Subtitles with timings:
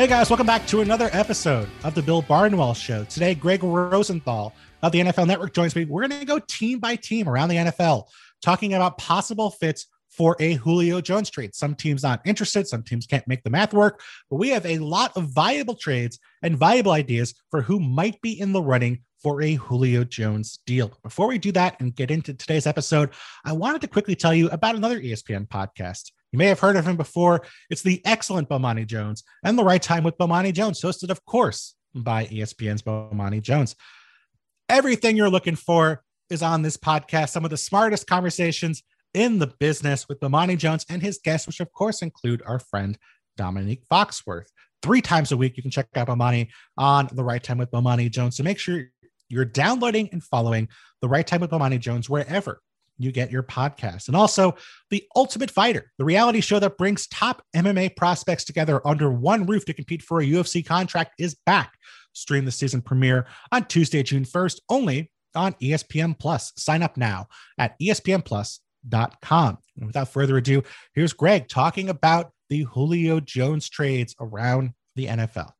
[0.00, 3.04] Hey guys, welcome back to another episode of the Bill Barnwell Show.
[3.04, 5.84] Today, Gregg Rosenthal of the NFL Network joins me.
[5.84, 8.04] We're going to go team by team around the NFL,
[8.40, 11.54] talking about possible fits for a Julio Jones trade.
[11.54, 14.00] Some teams not interested, some teams can't make the math work,
[14.30, 18.40] but we have a lot of viable trades and viable ideas for who might be
[18.40, 20.90] in the running for a Julio Jones deal.
[21.02, 23.10] Before we do that and get into today's episode,
[23.44, 26.10] I wanted to quickly tell you about another ESPN podcast.
[26.32, 27.42] You may have heard of him before.
[27.70, 31.74] It's the excellent Bomani Jones and the right time with Bomani Jones, hosted, of course,
[31.94, 33.74] by ESPN's Bomani Jones.
[34.68, 37.30] Everything you're looking for is on this podcast.
[37.30, 41.58] Some of the smartest conversations in the business with Bomani Jones and his guests, which
[41.58, 42.96] of course include our friend
[43.36, 44.46] Dominique Foxworth.
[44.82, 48.08] Three times a week, you can check out Bomani on the right time with Bomani
[48.10, 48.36] Jones.
[48.36, 48.84] So make sure
[49.28, 50.68] you're downloading and following
[51.02, 52.60] the right time with Bomani Jones wherever
[53.00, 54.08] you get your podcast.
[54.08, 54.54] And also,
[54.90, 59.64] The Ultimate Fighter, the reality show that brings top MMA prospects together under one roof
[59.64, 61.74] to compete for a UFC contract, is back.
[62.12, 66.52] Stream the season premiere on Tuesday, June 1st, only on ESPN Plus.
[66.56, 69.58] Sign up now at espnplus.com.
[69.76, 70.62] And without further ado,
[70.94, 75.52] here's Gregg talking about the Julio Jones trades around the NFL.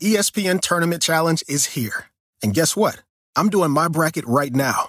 [0.00, 2.06] ESPN Tournament Challenge is here.
[2.42, 3.02] And guess what?
[3.36, 4.88] I'm doing my bracket right now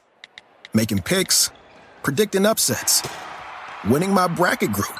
[0.73, 1.51] making picks,
[2.03, 3.07] predicting upsets,
[3.89, 4.99] winning my bracket group,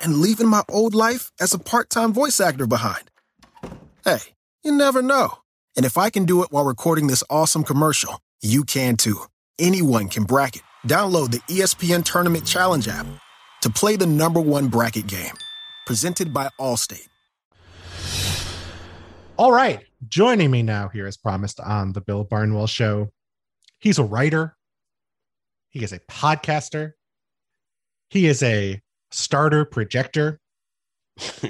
[0.00, 3.10] and leaving my old life as a part time voice actor behind.
[4.04, 4.20] Hey,
[4.62, 5.38] you never know.
[5.76, 9.22] And if I can do it while recording this awesome commercial, you can too.
[9.58, 10.62] Anyone can bracket.
[10.86, 13.06] Download the ESPN Tournament Challenge app
[13.62, 15.34] to play the number one bracket game.
[15.86, 17.06] Presented by Allstate.
[19.36, 19.80] All right.
[20.08, 23.10] Joining me now here, as promised on the Bill Barnwell Show,
[23.78, 24.56] he's a writer,
[25.70, 26.92] he is a podcaster.
[28.10, 28.82] He is a
[29.12, 30.40] starter projector.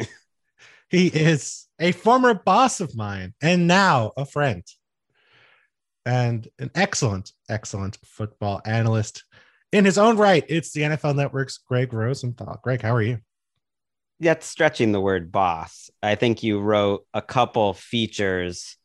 [0.88, 4.62] he is a former boss of mine and now a friend.
[6.04, 9.24] And an excellent, excellent football analyst
[9.72, 10.44] in his own right.
[10.48, 12.60] It's the NFL Network's Gregg Rosenthal.
[12.62, 13.18] Gregg, how are you?
[14.18, 15.90] That's stretching the word boss.
[16.02, 18.76] I think you wrote a couple features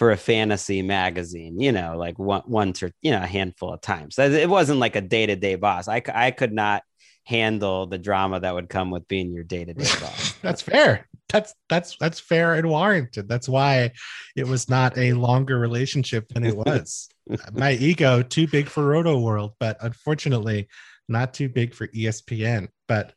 [0.00, 3.82] for a fantasy magazine, you know, like one, once or, you know, a handful of
[3.82, 4.18] times.
[4.18, 5.88] It wasn't like a day to day boss.
[5.88, 6.84] I, I could not
[7.24, 10.32] handle the drama that would come with being your day to day boss.
[10.40, 11.06] that's fair.
[11.28, 13.28] That's, that's, that's fair and warranted.
[13.28, 13.92] That's why
[14.34, 17.10] it was not a longer relationship than it was.
[17.52, 20.68] My ego too big for Rotoworld, but unfortunately
[21.10, 22.68] not too big for ESPN.
[22.88, 23.12] But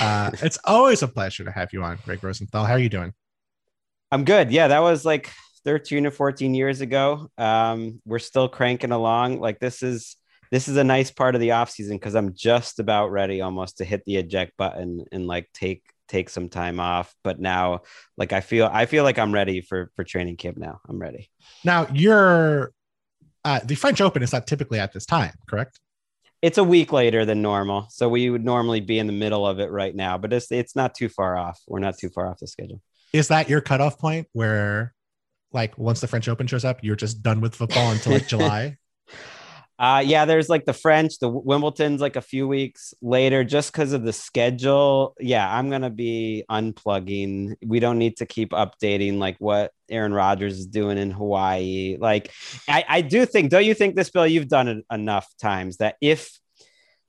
[0.00, 2.64] uh, it's always a pleasure to have you on, Gregg Rosenthal.
[2.64, 3.12] How are you doing?
[4.10, 4.50] I'm good.
[4.50, 5.30] Yeah, that was like
[5.66, 7.28] 13 or 14 years ago.
[7.36, 9.40] Um, we're still cranking along.
[9.40, 10.16] Like this is
[10.50, 13.78] this is a nice part of the off season because I'm just about ready almost
[13.78, 17.12] to hit the eject button and like take take some time off.
[17.24, 17.80] But now,
[18.16, 20.80] like I feel I feel like I'm ready for for training camp now.
[20.88, 21.28] I'm ready.
[21.64, 22.72] Now you're
[23.44, 25.80] uh, the French Open is not typically at this time, correct?
[26.42, 29.58] It's a week later than normal, so we would normally be in the middle of
[29.58, 30.16] it right now.
[30.16, 31.60] But it's it's not too far off.
[31.66, 32.80] We're not too far off the schedule.
[33.12, 34.94] Is that your cutoff point where
[35.52, 38.76] like once the French Open shows up, you're just done with football until like July?
[39.78, 43.92] Uh, yeah, there's like the French, the Wimbledon's like a few weeks later, just because
[43.92, 45.14] of the schedule.
[45.20, 47.56] Yeah, I'm gonna be unplugging.
[47.62, 51.98] We don't need to keep updating like what Aaron Rodgers is doing in Hawaii.
[52.00, 52.32] Like,
[52.66, 54.26] I, I do think, don't you think this, Bill?
[54.26, 56.38] You've done it enough times that if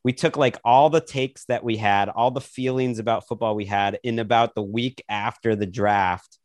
[0.04, 3.66] we took like all the takes that we had, all the feelings about football we
[3.66, 6.38] had in about the week after the draft,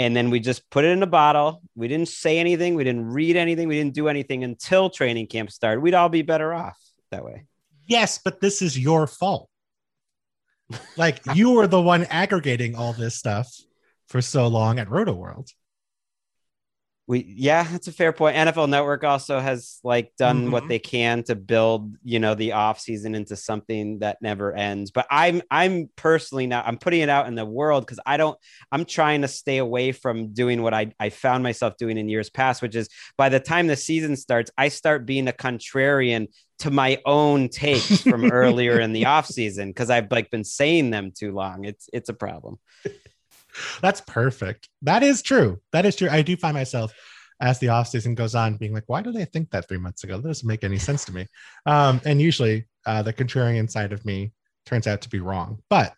[0.00, 1.60] and then we just put it in a bottle.
[1.74, 2.74] We didn't say anything.
[2.74, 3.68] We didn't read anything.
[3.68, 5.82] We didn't do anything until training camp started.
[5.82, 6.78] We'd all be better off
[7.10, 7.44] that way.
[7.84, 9.50] Yes, but this is your fault.
[10.96, 13.54] Like you were the one aggregating all this stuff
[14.08, 15.52] for so long at Rotoworld.
[17.10, 18.36] We yeah that's a fair point.
[18.36, 20.50] Nfl network also has like done Mhm.
[20.52, 24.92] what they can to build you know the off season into something that never ends.
[24.92, 28.38] But i'm i'm personally now i'm putting it out in the world because i don't
[28.70, 32.30] i'm trying to stay away from doing what i i found myself doing in years
[32.30, 36.28] past which is by the time the season starts i start being a contrarian
[36.60, 40.90] to my own takes from earlier in the off season because i've like been saying
[40.90, 41.64] them too long.
[41.64, 42.58] It's it's a problem
[43.82, 44.68] That's perfect.
[44.82, 45.60] That is true.
[45.72, 46.08] That is true.
[46.10, 46.92] I do find myself
[47.40, 50.04] as the off season goes on being like, why did they think that three months
[50.04, 50.18] ago?
[50.18, 51.26] That doesn't make any sense to me.
[51.66, 54.32] Um, and usually uh, the contrarian side of me
[54.66, 55.62] turns out to be wrong.
[55.70, 55.94] But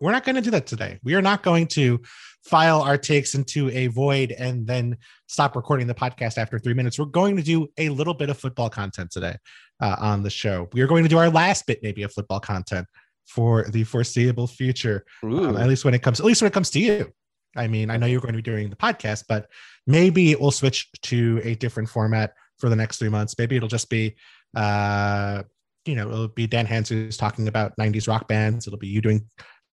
[0.00, 1.00] we're not going to do that today.
[1.02, 2.00] We are not going to
[2.44, 4.96] file our takes into a void and then
[5.26, 6.98] stop recording the podcast after three minutes.
[6.98, 9.36] We're going to do a little bit of football content today
[9.80, 10.68] uh, on the show.
[10.72, 12.86] We are going to do our last bit, maybe, of football content
[13.28, 16.70] for the foreseeable future um, at least when it comes at least when it comes
[16.70, 17.12] to you.
[17.56, 19.48] I mean i know you're going to be doing the podcast but
[19.86, 23.34] maybe it will switch to a different format for the next three months.
[23.38, 24.16] Maybe it'll just be
[24.56, 25.42] uh
[25.84, 28.66] you know it'll be Dan Hanzus who's talking about 90s rock bands.
[28.66, 29.26] It'll be you doing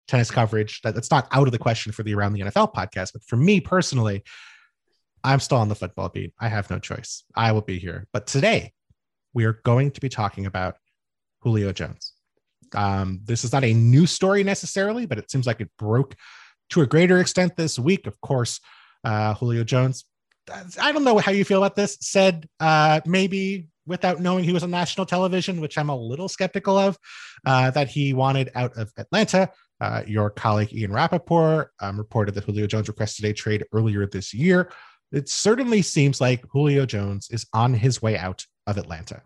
[0.06, 0.80] tennis coverage.
[0.82, 3.36] That, that's not out of the question for the around the nfl podcast but for
[3.36, 4.22] me personally
[5.22, 6.32] i'm still on the football beat.
[6.38, 7.24] I have no choice.
[7.34, 8.06] I will be here.
[8.12, 8.72] But today
[9.32, 10.76] we are going to be talking about
[11.42, 12.13] julio jones
[12.74, 16.14] um, this is not a new story necessarily, but it seems like it broke
[16.70, 18.06] to a greater extent this week.
[18.06, 18.60] Of course,
[19.04, 20.04] uh, Julio Jones.
[20.80, 21.96] I don't know how you feel about this.
[22.00, 26.76] Said uh, maybe without knowing he was on national television, which I'm a little skeptical
[26.76, 26.98] of,
[27.44, 29.50] uh, that he wanted out of Atlanta.
[29.80, 34.32] Uh, your colleague Ian Rapoport um, reported that Julio Jones requested a trade earlier this
[34.32, 34.70] year.
[35.12, 39.22] It certainly seems like Julio Jones is on his way out of Atlanta.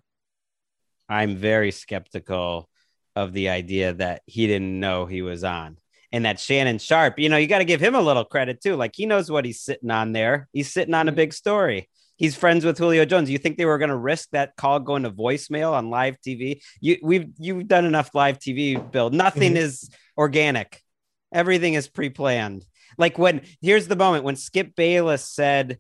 [1.09, 2.69] I'm very skeptical
[3.19, 5.76] of the idea that he didn't know he was on.
[6.12, 8.76] And that Shannon Sharpe, you know, you got to give him a little credit too.
[8.76, 10.49] Like he knows what he's sitting on there.
[10.53, 11.88] He's sitting on a big story.
[12.17, 13.29] He's friends with Julio Jones.
[13.29, 16.61] You think they were going to risk that call going to voicemail on live TV?
[16.81, 19.11] You we've you've done enough live TV, Bill.
[19.11, 19.59] Nothing Mhm.
[19.59, 20.81] is organic.
[21.32, 22.64] Everything is pre-planned.
[22.97, 25.79] Like when here's the moment when Skip Bayless said,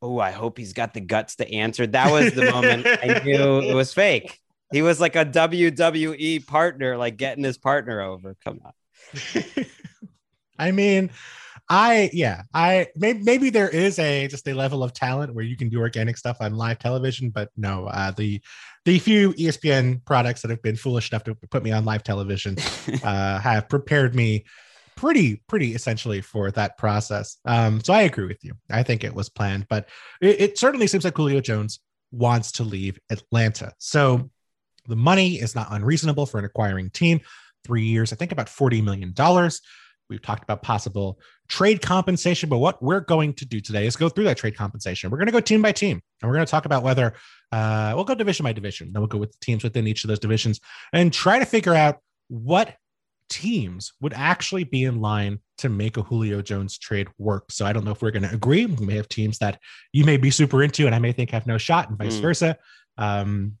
[0.00, 3.60] "Oh, I hope he's got the guts to answer." That was the moment I knew
[3.60, 4.40] it was fake.
[4.72, 8.36] He was like a WWE partner, like getting his partner over.
[8.44, 8.72] Come on.
[10.58, 11.10] I mean,
[11.68, 15.56] I yeah, I maybe maybe there is a just a level of talent where you
[15.56, 18.40] can do organic stuff on live television, but no, uh, the
[18.84, 22.56] the few ESPN products that have been foolish enough to put me on live television
[23.04, 24.44] uh, have prepared me
[24.94, 27.38] pretty pretty essentially for that process.
[27.44, 28.54] Um, so I agree with you.
[28.70, 29.88] I think it was planned, but
[30.20, 31.80] it, it certainly seems like Julio Jones
[32.12, 33.72] wants to leave Atlanta.
[33.78, 34.30] So
[34.88, 37.20] the money is not unreasonable for an acquiring team.
[37.64, 39.14] Three years, I think about $40 million.
[40.08, 41.18] We've talked about possible
[41.48, 45.10] trade compensation, but what we're going to do today is go through that trade compensation.
[45.10, 47.14] We're going to go team by team, and we're going to talk about whether
[47.50, 48.92] uh, we'll go division by division.
[48.92, 50.60] Then we'll go with the teams within each of those divisions
[50.92, 51.98] and try to figure out
[52.28, 52.76] what
[53.28, 57.50] teams would actually be in line to make a Julio Jones trade work.
[57.50, 58.66] So I don't know if we're going to agree.
[58.66, 59.58] We may have teams that
[59.92, 62.20] you may be super into and I may think have no shot, and vice Mm.
[62.20, 62.56] versa.
[62.98, 63.58] Um,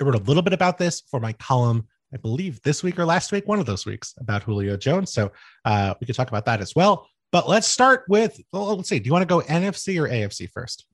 [0.00, 3.04] I wrote a little bit about this for my column, I believe this week or
[3.04, 5.12] last week, one of those weeks about Julio Jones.
[5.12, 5.32] So
[5.64, 7.08] uh, we could talk about that as well.
[7.30, 8.98] But let's start with, well, let's see.
[8.98, 10.86] Do you want to go NFC or AFC first?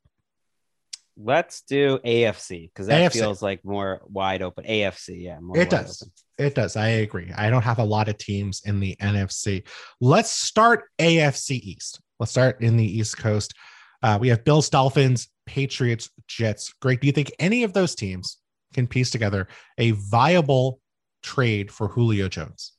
[1.21, 3.19] Let's do AFC because that AFC.
[3.19, 4.65] feels like more wide open.
[4.65, 6.03] AFC, yeah, more It does.
[6.03, 6.13] open.
[6.39, 6.77] It does.
[6.77, 7.33] I agree.
[7.37, 9.67] I don't have a lot of teams in the NFC.
[10.01, 12.01] Let's start AFC East.
[12.21, 13.53] Let's start in the East Coast.
[14.01, 16.73] Uh, we have Bills, Dolphins, Patriots, Jets.
[16.81, 18.39] Gregg, do you think any of those teams
[18.75, 19.49] can piece together
[19.79, 20.81] a viable
[21.23, 22.73] trade for Julio Jones?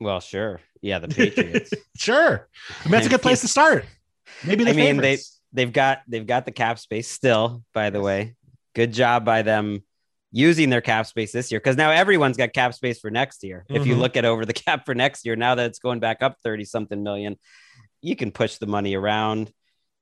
[0.00, 0.60] Well, sure.
[0.80, 1.72] Yeah, the Patriots.
[1.96, 2.48] Sure.
[2.80, 3.84] I mean, that's a good place to start.
[4.44, 5.18] Maybe the I mean, they
[5.52, 7.64] they've got they've got the cap space still.
[7.74, 8.36] By the way,
[8.74, 9.82] good job by them
[10.30, 13.64] using their cap space this year because now everyone's got cap space for next year.
[13.68, 14.00] If you Mhm.
[14.00, 16.64] look at over the cap for next year, now that it's going back up thirty
[16.64, 17.36] something million,
[18.02, 19.50] you can push the money around.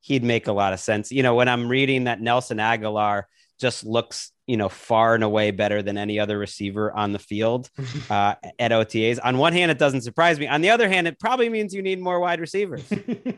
[0.00, 1.10] He'd make a lot of sense.
[1.10, 3.24] You know, when I'm reading that Nelson Agholor
[3.58, 7.68] just looks, you know, far and away better than any other receiver on the field
[8.10, 9.18] uh, at OTAs.
[9.22, 10.46] On one hand, it doesn't surprise me.
[10.46, 12.84] On the other hand, it probably means you need more wide receivers.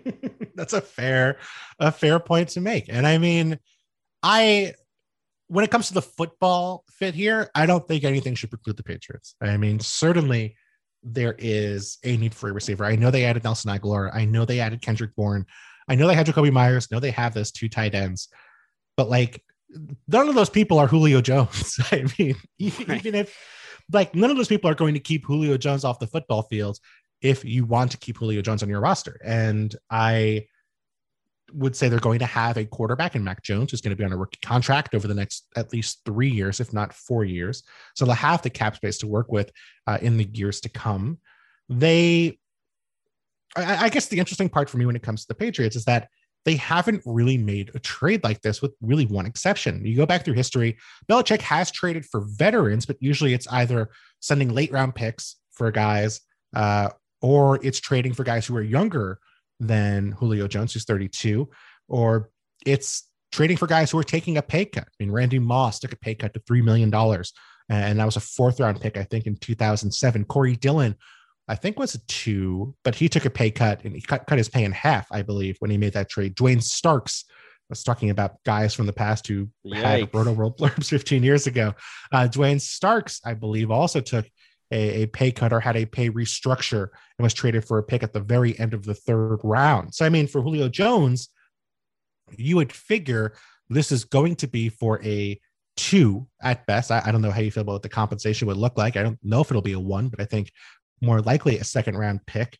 [0.54, 1.38] That's a fair,
[1.78, 2.86] a fair point to make.
[2.88, 3.58] And I mean,
[4.22, 4.74] I
[5.48, 8.82] when it comes to the football fit here, I don't think anything should preclude the
[8.82, 9.34] Patriots.
[9.40, 10.56] I mean, certainly
[11.02, 12.84] there is a need for a receiver.
[12.84, 14.14] I know they added Nelson Agholor.
[14.14, 15.46] I know they added Kendrick Bourne.
[15.88, 16.86] I know they had Jakobi Meyers.
[16.90, 18.28] I know they have those two tight ends.
[18.96, 19.42] But like
[20.06, 21.78] none of those people are Julio Jones.
[21.92, 22.98] I mean, even, Right.
[22.98, 23.36] even if
[23.92, 26.78] like none of those people are going to keep Julio Jones off the football field
[27.20, 29.20] if you want to keep Julio Jones on your roster.
[29.24, 30.46] And I
[31.54, 34.04] would say they're going to have a quarterback in Mac Jones who's going to be
[34.04, 37.62] on a rookie contract over the next at least three years, if not four years.
[37.94, 39.50] So they'll have the cap space to work with
[39.86, 41.18] uh, in the years to come.
[41.70, 42.38] They,
[43.56, 45.86] I, I guess, the interesting part for me when it comes to the Patriots is
[45.86, 46.08] that
[46.48, 49.84] they haven't really made a trade like this with really one exception.
[49.84, 53.90] You go back through history, Belichick has traded for veterans, but usually it's either
[54.20, 56.22] sending late round picks for guys
[56.56, 56.88] uh,
[57.20, 59.18] or it's trading for guys who are younger
[59.60, 61.50] than Julio Jones, who's 32,
[61.86, 62.30] or
[62.64, 64.84] it's trading for guys who are taking a pay cut.
[64.88, 66.90] I mean, Randy Moss took a pay cut to $3 million,
[67.68, 70.24] and that was a fourth round pick, I think, in 2007.
[70.24, 70.96] Corey Dillon,
[71.48, 74.38] I think, was a two, but he took a pay cut and he cut, cut
[74.38, 76.34] his pay in half, I believe, when he made that trade.
[76.34, 77.24] Duane Starks
[77.70, 79.82] was talking about guys from the past who Yikes.
[79.82, 81.74] had Rotoworld blurbs 15 years ago.
[82.12, 84.26] Uh, Duane Starks, I believe, also took
[84.70, 86.88] a, a pay cut or had a pay restructure
[87.18, 89.94] and was traded for a pick at the very end of the third round.
[89.94, 91.30] So, I mean, for Julio Jones,
[92.36, 93.34] you would figure
[93.70, 95.40] this is going to be for a
[95.76, 96.90] two at best.
[96.90, 98.96] I, I, don't know how you feel about what the compensation would look like.
[98.96, 100.50] I don't know if it'll be a one, but I think
[101.00, 102.58] more likely a second round pick.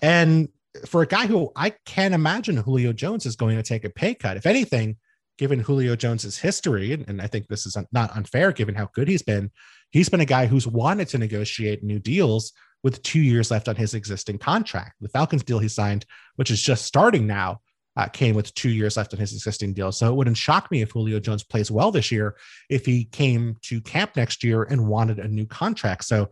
[0.00, 0.48] And
[0.86, 4.14] for a guy who I can't imagine Julio Jones is going to take a pay
[4.14, 4.36] cut.
[4.36, 4.96] If anything,
[5.38, 9.08] given Julio Jones's history, and, and I think this is not unfair given how good
[9.08, 9.50] he's been,
[9.90, 13.76] he's been a guy who's wanted to negotiate new deals with two years left on
[13.76, 14.94] his existing contract.
[15.00, 16.06] The Falcons deal he signed,
[16.36, 17.60] which is just starting now,
[17.96, 19.90] uh, came with two years left on his existing deal.
[19.90, 22.36] So it wouldn't shock me if Julio Jones plays well this year
[22.70, 26.04] if he came to camp next year and wanted a new contract.
[26.04, 26.30] So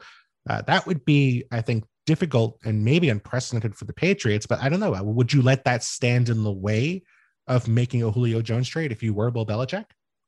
[0.48, 4.46] uh, that would be, I think, difficult and maybe unprecedented for the Patriots.
[4.46, 4.92] But I don't know.
[5.02, 7.02] Would you let that stand in the way
[7.46, 9.86] of making a Julio Jones trade if you were Bill Belichick?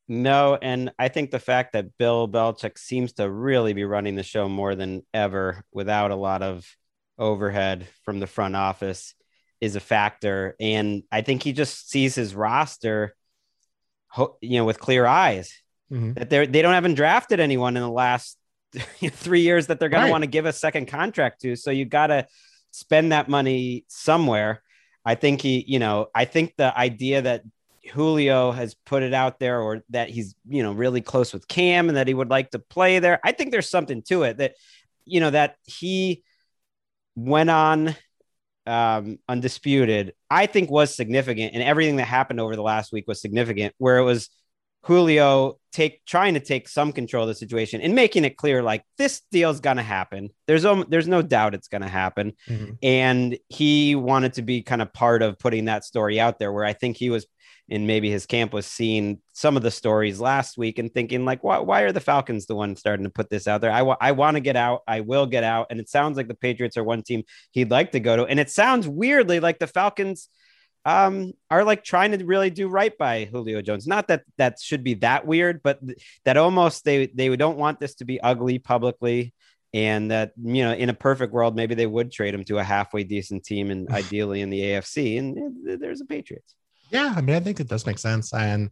[0.09, 4.23] No, and I think the fact that Bill Belichick seems to really be running the
[4.23, 6.67] show more than ever without a lot of
[7.19, 9.15] overhead from the front office
[9.61, 10.57] is a factor.
[10.59, 13.15] And I think he just sees his roster,
[14.41, 15.53] you know, with clear eyes.
[15.93, 16.15] Mm-hmm.
[16.15, 18.37] That they they don't haven't drafted anyone in the last
[19.11, 20.09] three years that they're going right.
[20.09, 21.57] to want to give a second contract to.
[21.57, 22.27] So you got to
[22.71, 24.63] spend that money somewhere.
[25.05, 27.43] I think he, you know, I think the idea that
[27.93, 31.89] Julio has put it out there or that he's, you know, really close with Cam
[31.89, 33.19] and that he would like to play there.
[33.25, 34.55] I think there's something to it that,
[35.07, 36.23] you know, that he
[37.17, 37.97] went on
[38.67, 41.55] um, undisputed, I think was significant.
[41.55, 44.29] And everything that happened over the last week was significant, where it was
[44.82, 48.85] Julio take trying to take some control of the situation and making it clear like
[48.97, 50.30] this deal's gonna happen.
[50.47, 52.73] There's um, there's no doubt it's gonna happen, mm-hmm.
[52.82, 56.52] and he wanted to be kind of part of putting that story out there.
[56.52, 57.26] Where I think he was
[57.68, 61.44] in maybe his camp was seeing some of the stories last week and thinking like,
[61.44, 63.70] why why are the Falcons the ones starting to put this out there?
[63.70, 64.82] I I want to get out.
[64.87, 67.92] I will get out, and it sounds like the Patriots are one team he'd like
[67.92, 70.28] to go to, and it sounds weirdly like the Falcons
[70.88, 73.87] um, are like trying to really do right by Julio Jones.
[73.87, 77.78] Not that that should be that weird, but th- that almost they they don't want
[77.78, 79.35] this to be ugly publicly,
[79.75, 82.64] and that you know in a perfect world maybe they would trade him to a
[82.64, 85.18] halfway decent team and ideally in the AFC.
[85.18, 86.54] And there's a Patriots.
[86.90, 88.71] Yeah, I mean I think it does make sense, and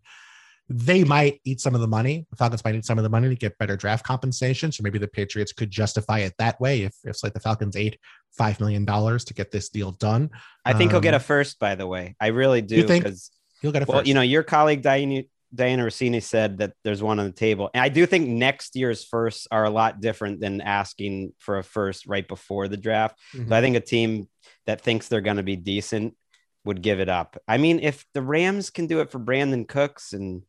[0.69, 2.27] they might eat some of the money.
[2.31, 4.73] The Falcons might eat some of the money to get better draft compensation.
[4.73, 7.99] So maybe the Patriots could justify it that way if, if like the Falcons ate
[8.33, 10.31] five million dollars to get this deal done.
[10.65, 12.17] I think um, he'll get a um, first, by the way.
[12.21, 12.85] I really do.
[12.85, 13.31] Because
[13.63, 14.09] he'll get a well, first.
[14.09, 15.23] you know, your colleague Diana
[15.55, 17.71] Dianna Russini said that there's one on the table.
[17.73, 21.65] And I do think next year's firsts are a lot different than asking for a
[21.65, 23.19] first right before the draft.
[23.33, 23.49] Mm-hmm.
[23.49, 24.29] So I think a team
[24.67, 26.17] that thinks they're going to be decent
[26.65, 27.39] would give it up.
[27.47, 30.43] I mean, if the Rams can do it for Brandin Cooks and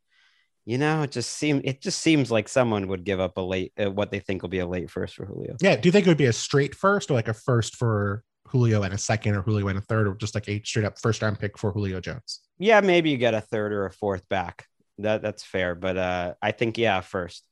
[0.68, 3.72] you know, it just seems it just seems like someone would give up a late
[3.82, 5.56] uh, what they think will be a late first for Julio.
[5.62, 5.78] Yeah.
[5.78, 8.84] Do you think it would be a straight first or like a first for Julio
[8.84, 11.22] and a second or Julio and a third or just like a straight up first
[11.22, 12.42] round pick for Julio Jones?
[12.60, 14.66] Yeah, maybe you get a third or a fourth back.
[14.98, 17.48] That that's fair, but uh I think yeah, first.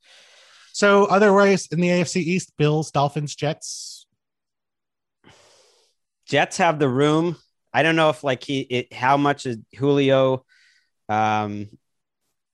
[0.74, 4.06] So otherwise in the AFC East, Bills, Dolphins, Jets.
[6.26, 7.38] Jets have the room.
[7.72, 10.44] I don't know if like he it, how much is Julio
[11.08, 11.70] um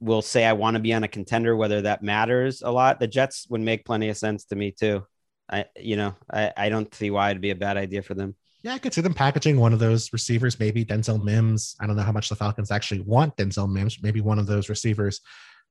[0.03, 2.99] will say I want to be on a contender, whether that matters a lot.
[2.99, 5.07] The Jets would make plenty of sense to me too.
[5.49, 8.35] I, you know, I, I don't see why it'd be a bad idea for them.
[8.63, 11.77] Yeah, I could see them packaging one of those receivers, maybe Denzel Mims.
[11.81, 14.69] I don't know how much the Falcons actually want Denzel Mims, maybe one of those
[14.69, 15.21] receivers,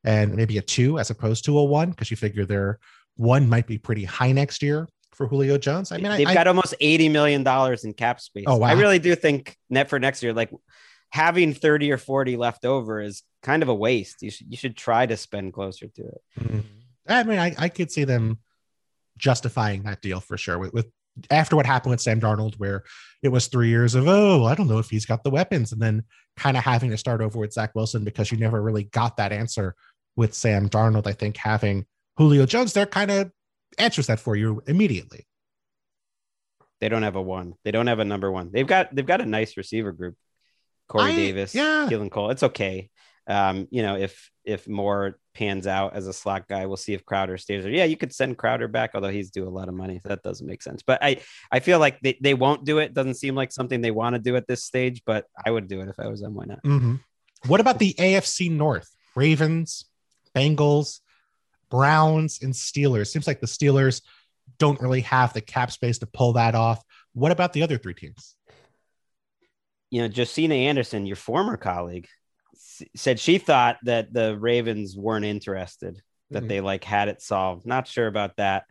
[0.04, 2.80] and maybe a two as opposed to a one, because you figure their
[3.16, 5.92] one might be pretty high next year for Julio Jones.
[5.92, 8.46] I mean, they've I, got I, almost eighty million dollars in cap space.
[8.48, 8.68] Oh, wow.
[8.68, 10.52] I really do think net for next year, like
[11.12, 14.22] having 30 or 40 left over is kind of a waste.
[14.22, 16.22] You should you should try to spend closer to it.
[16.40, 16.60] Mm-hmm.
[17.08, 18.40] I mean, I, I could see them
[19.18, 20.88] justifying that deal for sure with, with
[21.30, 22.84] after what happened with Sam Darnold, where
[23.22, 25.82] it was three years of, oh, I don't know if he's got the weapons, and
[25.82, 26.04] then
[26.38, 29.34] kind of having to start over with Zach Wilson because you never really got that
[29.34, 29.76] answer
[30.16, 31.08] with Sam Darnold.
[31.08, 31.86] I think having
[32.18, 33.32] Julio Jones there kind of
[33.78, 35.28] answers that for you immediately.
[36.80, 37.56] They don't have a one.
[37.64, 38.50] They don't have a number one.
[38.52, 40.16] They've got they've got a nice receiver group.
[40.92, 41.88] Corey I- Davis, yeah.
[41.90, 42.32] Keelan Cole.
[42.32, 42.90] It's okay.
[43.28, 47.06] Um, you know, if if Moore pans out as a slot guy, we'll see if
[47.06, 47.72] Crowder stays there.
[47.72, 50.00] Yeah, you could send Crowder back, although he's due a lot of money.
[50.04, 50.82] So that doesn't make sense.
[50.86, 51.22] But I
[51.52, 52.94] I feel like they, they won't do it.
[52.94, 55.80] Doesn't seem like something they want to do at this stage, but I would do
[55.82, 56.34] it if I was them.
[56.34, 56.64] Why not?
[56.64, 57.00] Mhm.
[57.48, 58.90] What about the AFC North?
[59.16, 59.86] Ravens,
[60.36, 61.00] Bengals,
[61.70, 63.08] Browns, and Steelers.
[63.08, 64.02] Seems like the Steelers
[64.58, 66.84] don't really have the cap space to pull that off.
[67.14, 68.36] What about the other three teams?
[69.92, 72.08] You know, Josina Anderson, your former colleague,
[72.56, 76.48] s- said she thought that the Ravens weren't interested, that Mhm.
[76.48, 77.66] they like had it solved.
[77.68, 78.64] Not sure about that.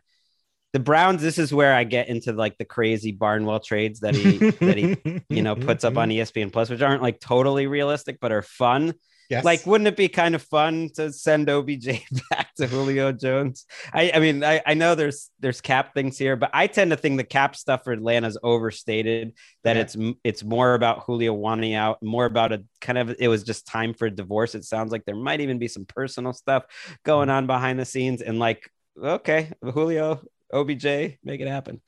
[0.73, 4.37] The Browns, this is where I get into like the crazy Barnwell trades that he
[4.51, 8.31] that he you know puts up on ESPN Plus, which aren't like totally realistic, but
[8.31, 8.93] are fun.
[9.31, 9.45] Yes.
[9.45, 13.65] Like, wouldn't it be kind of fun to send OBJ back to Julio Jones?
[13.93, 16.97] I, I mean, I, I know there's there's cap things here, but I tend to
[16.97, 19.33] think the cap stuff for Atlanta is overstated.
[19.63, 19.81] That Yeah.
[19.83, 23.65] it's it's more about Julio wanting out, more about a kind of it was just
[23.65, 24.53] time for a divorce.
[24.53, 26.65] It sounds like there might even be some personal stuff
[27.03, 27.33] going mm.
[27.33, 28.69] on behind the scenes, and like,
[29.01, 30.21] okay, Julio,
[30.53, 30.85] OBJ,
[31.23, 31.81] make it happen.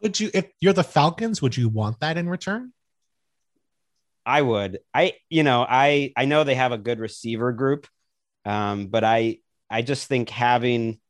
[0.00, 2.72] would you if you're the Falcons, would you want that in return?
[4.26, 4.80] I would.
[4.92, 7.86] I you know, I I know they have a good receiver group.
[8.44, 9.38] Um, but I
[9.70, 11.00] I just think having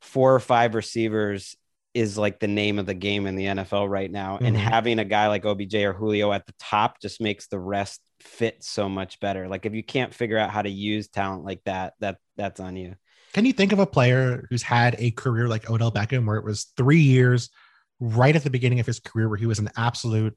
[0.00, 1.56] four or five receivers
[1.94, 4.38] is like the name of the game in the NFL right now.
[4.42, 4.60] And Mhm.
[4.60, 8.62] having a guy like OBJ or Julio at the top just makes the rest fit
[8.62, 9.48] so much better.
[9.48, 12.76] Like if you can't figure out how to use talent like that, that that's on
[12.76, 12.96] you.
[13.32, 16.44] Can you think of a player who's had a career like Odell Beckham, where it
[16.44, 17.50] was three years
[17.98, 20.36] right at the beginning of his career, where he was an absolute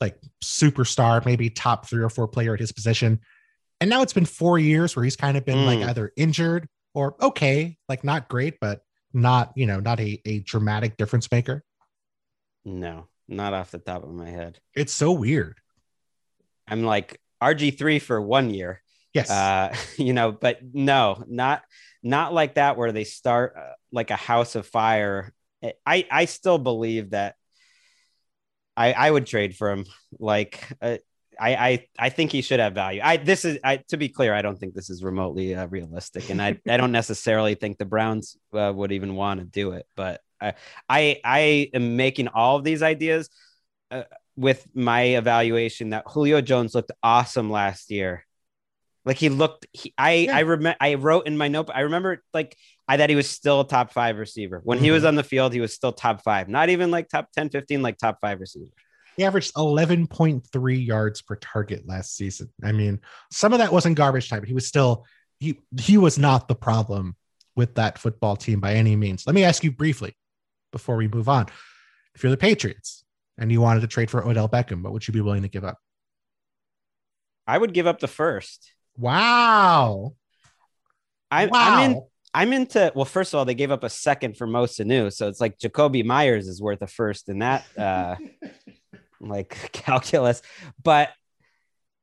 [0.00, 3.20] like superstar, maybe top three or four player at his position,
[3.80, 5.88] and now it's been four years where he's kind of been like Mm.
[5.88, 8.80] either injured or okay, like not great, but
[9.12, 11.62] not you know not a a dramatic difference maker.
[12.64, 14.58] No, not off the top of my head.
[14.74, 15.58] It's so weird.
[16.68, 18.82] I'm like RG3 for one year.
[19.14, 19.30] Yes.
[19.30, 21.62] uh you know but no not
[22.02, 25.32] not like that where they start uh, like a house of fire
[25.86, 27.36] i i still believe that
[28.76, 29.84] i i would trade for him
[30.18, 30.96] like uh,
[31.38, 33.00] I, I I think he should have value.
[33.04, 36.30] I this is I to be clear, I don't think this is remotely uh, realistic,
[36.30, 39.86] and I, I don't necessarily think the Browns uh, would even want to do it.
[39.96, 40.54] But I
[40.88, 43.28] I I am making all of these ideas
[43.90, 44.04] uh,
[44.36, 48.24] with my evaluation that Julio Jones looked awesome last year.
[49.04, 50.36] Like he looked, he, I Yeah.
[50.36, 51.70] I remember I wrote in my note.
[51.72, 52.56] I remember like
[52.88, 55.08] I thought he was still a top five receiver when he was mm-hmm.
[55.08, 55.52] on the field.
[55.52, 58.70] He was still top five, not even like top 10, 15, like top five receiver.
[59.16, 62.52] He averaged 11.3 yards per target last season.
[62.62, 63.00] I mean,
[63.32, 65.06] some of that wasn't garbage time, but he was still
[65.40, 67.16] he he was not the problem
[67.56, 69.26] with that football team by any means.
[69.26, 70.14] Let me ask you briefly
[70.70, 71.46] before we move on.
[72.14, 73.04] If you're the Patriots
[73.38, 75.64] and you wanted to trade for Odell Beckham, what would you be willing to give
[75.64, 75.78] up?
[77.46, 78.72] I would give up the first.
[78.96, 80.14] Wow.
[81.30, 81.50] I, wow.
[81.52, 82.02] I'm in.
[82.36, 82.92] I'm into.
[82.94, 85.58] Well, first of all, they gave up a second for Mo Sanu, so it's like
[85.58, 88.16] Jakobi Meyers is worth a first in that uh,
[89.20, 90.42] like calculus.
[90.82, 91.08] But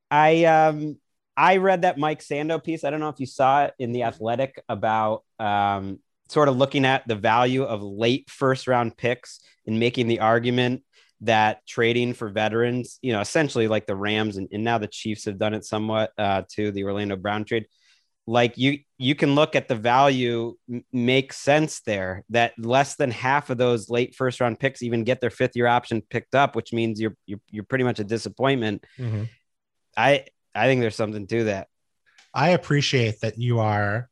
[0.09, 0.97] I um
[1.37, 2.83] I read that Mike Sando piece.
[2.83, 6.83] I don't know if you saw it in the Athletic about um sort of looking
[6.83, 10.81] at the value of late first round picks and making the argument
[11.21, 15.25] that trading for veterans, you know, essentially like the Rams and, and now the Chiefs
[15.25, 17.67] have done it somewhat uh, to the Orlando Brown trade.
[18.25, 22.23] Like you, you can look at the value m- makes sense there.
[22.29, 25.67] That less than half of those late first round picks even get their fifth year
[25.67, 28.85] option picked up, which means you're you're, you're pretty much a disappointment.
[28.97, 29.27] Mhm.
[29.97, 31.67] I I think there's something to that.
[32.33, 34.09] I appreciate that you are.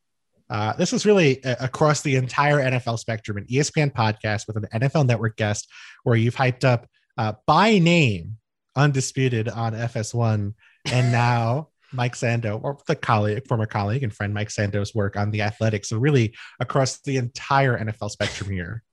[0.50, 4.68] Uh, this is really uh, across the entire NFL spectrum, an ESPN podcast with an
[4.74, 5.68] NFL Network guest,
[6.04, 8.38] where you've hyped up uh, by name,
[8.76, 10.54] undisputed on FS1,
[10.92, 15.32] and now Mike Sando, or the colleague, former colleague and friend Mike Sando's work on
[15.32, 15.90] the Athletics.
[15.90, 18.84] So really across the entire NFL spectrum here.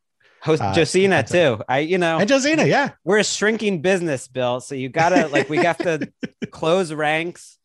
[0.40, 1.60] Host Uh, Josina too.
[1.68, 4.60] I you know And Josina, yeah, we're a shrinking business, Bill.
[4.60, 6.10] So you gotta like we have to
[6.50, 7.58] close ranks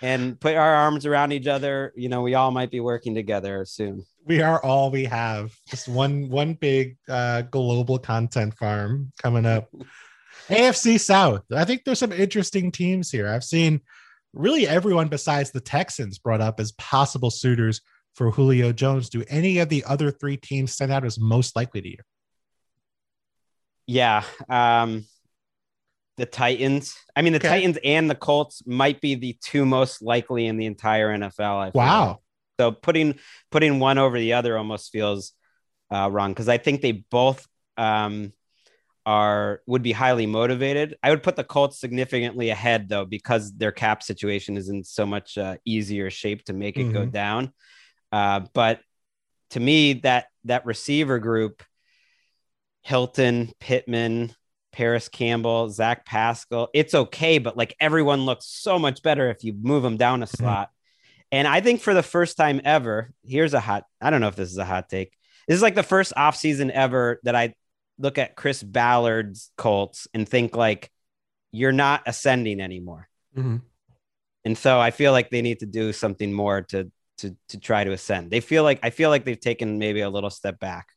[0.00, 1.92] and put our arms around each other.
[1.96, 4.04] You know, we all might be working together soon.
[4.24, 5.52] we are all we have.
[5.68, 9.68] Just one one big uh, global content farm coming up.
[10.48, 11.42] AFC South.
[11.54, 13.28] I think there's some interesting teams here.
[13.28, 13.80] I've seen
[14.32, 17.80] really everyone besides the Texans brought up as possible suitors
[18.14, 19.08] for Julio Jones.
[19.08, 21.98] Do any of the other three teams stand out as most likely to you?
[23.86, 24.24] Yeah.
[24.48, 25.04] Um,
[26.16, 26.94] the Titans.
[27.16, 27.48] I mean, the Okay.
[27.48, 31.56] Titans and the Colts might be the two most likely in the entire NFL.
[31.56, 31.74] Like.
[31.74, 32.20] Wow.
[32.60, 33.18] So putting
[33.50, 35.32] putting one over the other almost feels
[35.90, 38.32] uh, wrong because I think they both um,
[39.04, 40.96] are would be highly motivated.
[41.02, 45.04] I would put the Colts significantly ahead though because their cap situation is in so
[45.06, 47.12] much uh, easier shape to make it go Mhm.
[47.12, 47.52] down.
[48.12, 48.80] Uh, but
[49.50, 51.62] to me, that that receiver group,
[52.82, 54.34] Hilton, Pittman,
[54.72, 59.54] Parris Campbell, Zach Pascal, it's okay, but like everyone looks so much better if you
[59.60, 60.70] move them down a slot.
[61.30, 64.36] And I think for the first time ever, here's a hot, I don't know if
[64.36, 65.12] this is a hot take.
[65.46, 67.54] This is like the first offseason ever that I
[68.02, 70.90] look at Chris Ballard's Colts and think like
[71.52, 73.08] you're not ascending anymore.
[73.36, 73.62] Mhm.
[74.44, 77.84] And so I feel like they need to do something more to to to try
[77.84, 78.30] to ascend.
[78.30, 80.88] They feel like I feel like they've taken maybe a little step back.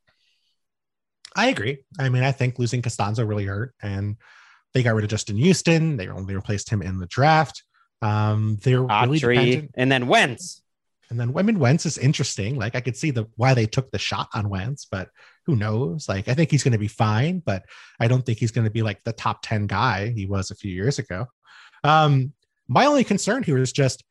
[1.35, 1.79] I agree.
[1.99, 4.15] I mean, I think losing Castonzo really hurt, and
[4.73, 5.97] they got rid of Justin Houston.
[5.97, 7.63] They only replaced him in the draft.
[8.01, 9.71] Um, they're really Autry, dependent.
[9.75, 10.61] and then Wentz.
[11.09, 12.55] And then I mean, Wentz is interesting.
[12.55, 15.09] Like I could see the why they took the shot on Wentz, but
[15.45, 16.09] who knows?
[16.09, 17.63] Like I think he's going to be fine, but
[17.99, 20.55] I don't think he's going to be like the top ten guy he was a
[20.55, 21.27] few years ago.
[21.83, 22.33] Um,
[22.67, 24.03] my only concern here is just,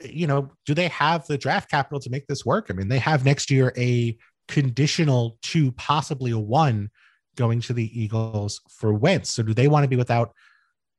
[0.00, 2.66] you know, do they have the draft capital to make this work?
[2.70, 4.16] I mean, they have next year a
[4.48, 6.90] conditional two, possibly a one,
[7.36, 9.30] going to the Eagles for Wentz.
[9.30, 10.32] So do they want to be without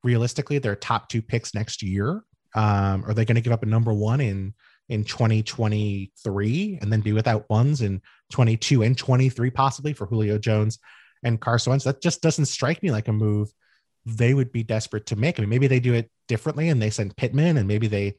[0.03, 2.23] realistically their top two picks next year?
[2.55, 4.53] Um, are they going to give up a number one in
[4.89, 10.79] in 2023 and then be without ones in 22 and 23 possibly for Julio Jones
[11.23, 11.85] and Carson Wentz.
[11.85, 13.49] That just doesn't strike me like a move
[14.05, 15.39] they would be desperate to make.
[15.39, 18.15] I mean, maybe they do it differently and they send Pittman and maybe they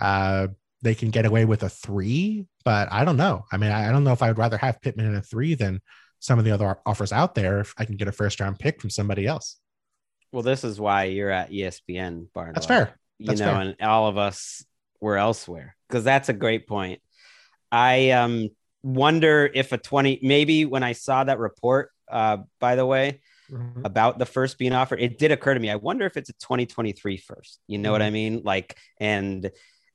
[0.00, 0.48] uh
[0.80, 3.44] they can get away with a three, but I don't know.
[3.50, 5.54] I mean, I I don't know if I would rather have Pittman in a three
[5.54, 5.80] than
[6.20, 8.80] some of the other offers out there if I can get a first round pick
[8.80, 9.56] from somebody else.
[10.32, 12.54] Well, this is why you're at ESPN, Barnwell.
[12.54, 12.98] That's fair.
[13.18, 13.54] you know, fair.
[13.54, 14.64] and all of us
[15.00, 17.00] were elsewhere because that's a great point.
[17.70, 18.48] I um
[18.82, 23.84] wonder if a 20 maybe when I saw that report, uh, by the way, Mhm.
[23.84, 25.70] about the first being offered, it did occur to me.
[25.70, 27.60] I wonder if it's a 2023 first.
[27.66, 28.42] You know what I mean?
[28.44, 29.50] Like, and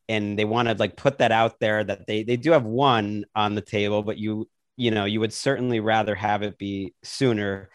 [0.10, 3.26] and they want to like put that out there that they they do have one
[3.36, 7.70] on the table, but you you know you would certainly rather have it be sooner.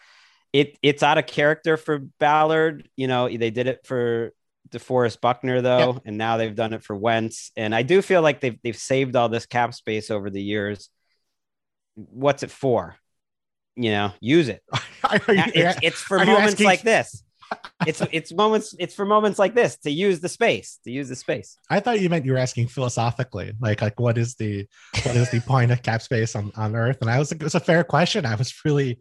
[0.53, 2.89] It it's out of character for Ballard.
[2.97, 4.33] You know they did it for
[4.71, 7.51] DeForest Buckner though, and now they've done it for Wentz.
[7.57, 10.89] And I do feel like they've they've saved all this cap space over the years.
[11.95, 12.95] What's it for?
[13.75, 14.61] You know, use it.
[15.27, 17.23] You- it's, it's for moments asking- like this.
[17.87, 21.15] It's it's moments it's for moments like this to use the space to use the
[21.15, 21.57] space.
[21.69, 24.67] I thought you meant you were asking philosophically, like like what is the
[25.03, 26.97] what is the point of cap space on, on Earth?
[27.01, 28.25] And I was like, it was a fair question.
[28.25, 28.99] I was really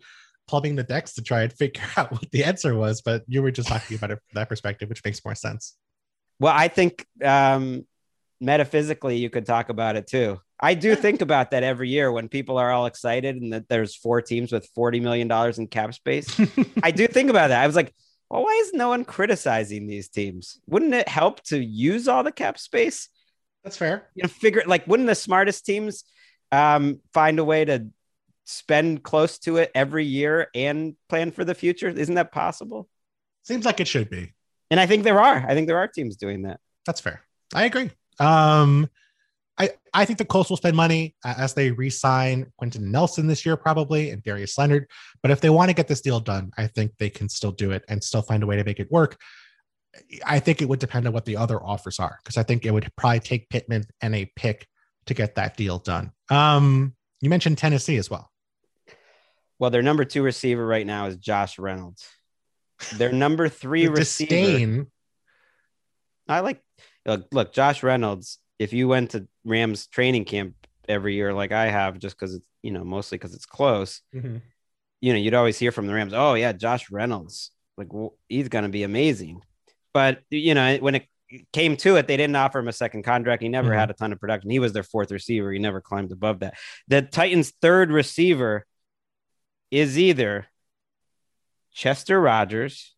[0.48, 3.50] plumbing the decks to try and figure out what the answer was, but you were
[3.50, 5.76] just talking about it from that perspective, which makes more sense.
[6.40, 7.86] Well, I think um,
[8.40, 10.40] metaphysically you could talk about it too.
[10.60, 13.94] I do think about that every year when people are all excited and that there's
[13.94, 16.40] four teams with forty million dollars in cap space.
[16.82, 17.62] I do think about that.
[17.62, 17.94] I was like,
[18.30, 20.60] well, why is no one criticizing these teams?
[20.66, 23.08] Wouldn't it help to use all the cap space?
[23.64, 24.08] That's fair.
[24.14, 26.04] you know, figure like wouldn't the smartest teams
[26.52, 27.88] um, find a way to
[28.48, 31.88] spend close to it every year and plan for the future?
[31.88, 32.88] Isn't that possible?
[33.44, 34.32] Seems like it should be.
[34.70, 35.36] And I think there are.
[35.36, 36.58] I think there are teams doing that.
[36.86, 37.22] That's fair.
[37.54, 37.90] I agree.
[38.18, 38.88] Um,
[39.58, 43.44] I I think the Colts will spend money uh, as they re-sign Quenton Nelson this
[43.44, 44.86] year, probably, and Darius Leonard.
[45.22, 47.72] But if they want to get this deal done, I think they can still do
[47.72, 49.18] it and still find a way to make it work.
[50.24, 52.70] I think it would depend on what the other offers are, because I think it
[52.70, 54.66] would probably take Pittman and a pick
[55.06, 56.12] to get that deal done.
[56.30, 58.30] Um, you mentioned Tennessee as well.
[59.58, 62.06] Well, their number two receiver right now is Josh Reynolds.
[62.96, 64.28] Their number three receiver.
[64.30, 64.86] disdain.
[66.28, 66.62] I like
[67.06, 68.38] look, look, Josh Reynolds.
[68.58, 70.54] If you went to Rams training camp
[70.88, 74.42] every year, like I have, just because it's you know mostly because it's close, Mhm.
[75.00, 78.48] you know, you'd always hear from the Rams, oh, yeah, Josh Reynolds, like well, he's
[78.48, 79.40] going to be amazing.
[79.94, 81.06] But, you know, when it
[81.52, 83.42] came to it, they didn't offer him a second contract.
[83.42, 83.78] He never Mhm.
[83.78, 84.50] had a ton of production.
[84.50, 85.52] He was their fourth receiver.
[85.52, 86.54] He never climbed above that.
[86.88, 88.66] The Titans' third receiver
[89.70, 90.46] is either
[91.72, 92.94] Chester Rogers,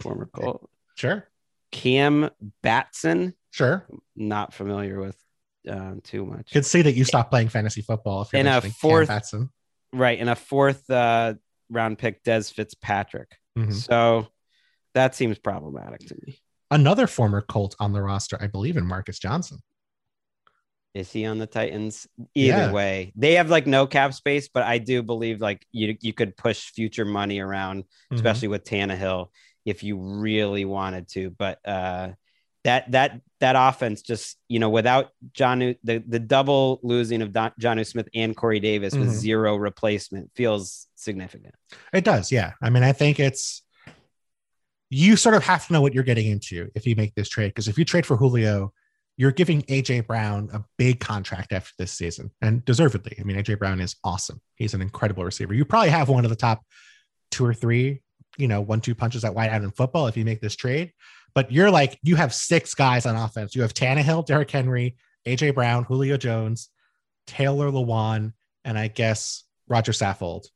[0.00, 1.26] former Colt, Sure,
[1.72, 2.30] Cam
[2.62, 3.86] Batson, sure.
[4.14, 5.16] not familiar with
[5.68, 6.52] um, too much.
[6.52, 9.08] Could see that you stopped playing fantasy football if you're And a mentioning Cam fourth-
[9.08, 9.50] Batson.
[9.92, 10.18] Right.
[10.18, 11.34] In a fourth uh,
[11.70, 13.30] round pick, Dez Fitzpatrick.
[13.56, 13.72] Mhm.
[13.72, 14.26] So
[14.94, 16.40] that seems problematic to me.
[16.70, 19.58] another former Colt on the roster, I believe, in Marcus Johnson.
[20.94, 22.06] Is he on the Titans?
[22.34, 22.72] Either Yeah.
[22.72, 26.36] way, they have like no cap space, but I do believe like you you could
[26.36, 28.16] push future money around, Mhm.
[28.16, 29.28] especially with Tannehill,
[29.64, 31.30] if you really wanted to.
[31.30, 32.12] But uh,
[32.62, 37.50] that that that offense just you know without John the the double losing of Don,
[37.60, 39.14] Jonnu Smith and Corey Davis with Mhm.
[39.14, 41.54] zero replacement feels significant.
[41.92, 42.52] It does, yeah.
[42.62, 43.62] I mean, I think it's
[44.90, 47.48] you sort of have to know what you're getting into if you make this trade.
[47.48, 48.72] Because if you trade for Julio,
[49.16, 53.16] you're giving AJ Brown a big contract after this season, and deservedly.
[53.18, 54.40] I mean, AJ Brown is awesome.
[54.56, 55.54] He's an incredible receiver.
[55.54, 56.62] You probably have one of the top
[57.30, 58.02] two or three,
[58.36, 60.92] you know, one-two punches at wide out in football if you make this trade.
[61.34, 63.54] But you're like, you have six guys on offense.
[63.54, 64.96] You have Tannehill, Derrick Henry,
[65.26, 66.70] AJ Brown, Julio Jones,
[67.26, 68.32] Taylor Lewan,
[68.64, 70.46] and I guess Rodger Saffold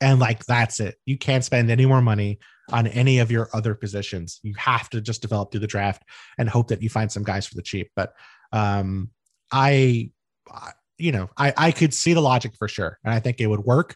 [0.00, 0.96] and like that's it.
[1.04, 2.38] You can't spend any more money
[2.70, 4.40] on any of your other positions.
[4.42, 6.02] You have to just develop through the draft
[6.38, 7.90] and hope that you find some guys for the cheap.
[7.96, 8.12] But
[8.52, 9.10] um,
[9.52, 10.10] I,
[10.50, 13.46] I- you know, I I could see the logic for sure, and I think it
[13.46, 13.94] would work.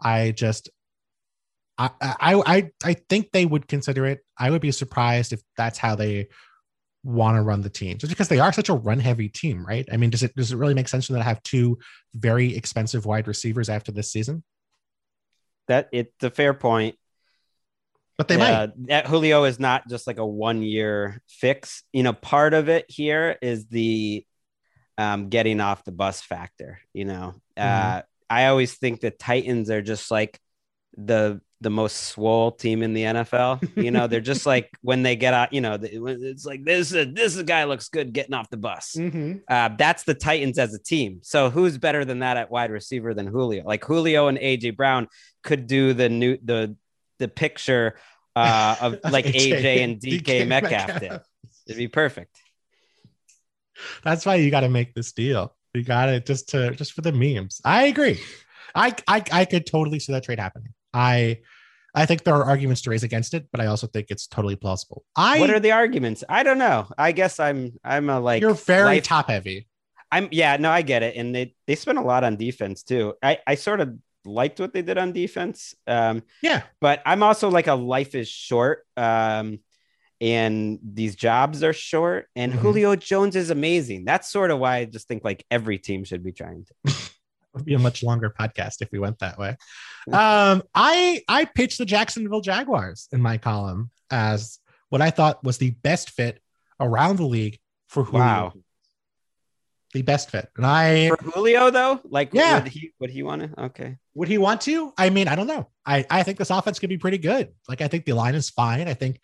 [0.00, 0.68] I just.
[1.78, 4.20] I, I I I think they would consider it.
[4.38, 6.28] I would be surprised if that's how they
[7.04, 9.88] want to run the team, just because they are such a run heavy team, right?
[9.90, 11.78] I mean, does it does it really make sense them to have two
[12.14, 14.44] very expensive wide receivers after this season?
[15.68, 16.96] That it's a fair point.
[18.18, 18.52] But they might.
[18.52, 21.82] Uh, that Julio is not just like a one year fix.
[21.92, 24.24] You know, part of it here is the
[24.98, 26.78] um, getting off the bus factor.
[26.92, 28.02] You know, uh, Mhm.
[28.30, 30.38] I always think the Titans are just like
[30.96, 33.60] the the most swole team in the NFL.
[33.76, 35.52] You know, they're just like when they get out.
[35.52, 38.94] You know, it's like this is this guy looks good getting off the bus.
[38.98, 39.38] Mm-hmm.
[39.48, 41.20] Uh, that's the Titans as a team.
[41.22, 43.64] So who's better than that at wide receiver than Julio?
[43.64, 45.08] Like Julio and AJ Brown
[45.42, 46.76] could do the new the
[47.22, 47.94] the picture
[48.36, 51.20] uh, of like AJ, and DK, Metcalf, did.
[51.66, 52.36] It'd be perfect.
[54.04, 55.54] That's why you got to make this deal.
[55.72, 57.60] You got it just to just for the memes.
[57.64, 58.20] I agree.
[58.74, 60.74] I, I I could totally see that trade happening.
[60.92, 61.38] I
[61.94, 64.56] I think there are arguments to raise against it, but I also think it's totally
[64.56, 65.04] plausible.
[65.16, 66.24] I what are the arguments?
[66.28, 66.88] I don't know.
[66.98, 69.68] I guess I'm I'm a like you're very life- top heavy.
[70.10, 71.16] I'm yeah, no, I get it.
[71.16, 73.14] And they they spend a lot on defense too.
[73.22, 75.74] I I sort of liked what they did on defense.
[75.86, 76.62] Um, Yeah.
[76.80, 78.86] but I'm also like a life is short.
[78.96, 79.58] Um,
[80.20, 82.28] and these jobs are short.
[82.36, 82.58] And Mhm.
[82.58, 84.04] Julio Jones is amazing.
[84.04, 86.74] That's sort of why I just think like every team should be trying to.
[87.54, 89.56] Would be a much longer podcast if we went that way.
[90.10, 94.58] Um, I I pitched the Jacksonville Jaguars in my column as
[94.88, 96.40] what I thought was the best fit
[96.80, 97.58] around the league
[97.88, 98.24] for Julio.
[98.24, 98.52] Wow.
[99.92, 100.48] The best fit.
[100.56, 102.62] And I For Julio though, like Yeah.
[102.62, 103.64] would he would he want to?
[103.64, 103.98] Okay.
[104.14, 104.92] Would he want to?
[104.96, 105.68] I mean, I don't know.
[105.84, 107.52] I, I think this offense could be pretty good.
[107.68, 108.88] Like, I think the line is fine.
[108.88, 109.20] I think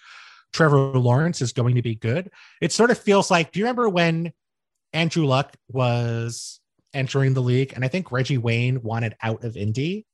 [0.53, 2.31] Trevor Lawrence is going to be good.
[2.61, 4.33] It sort of feels like, do you remember when
[4.93, 6.61] Andrew Luck was
[6.93, 7.73] entering the league?
[7.75, 10.07] And I think Reggie Wayne wanted out of Indy.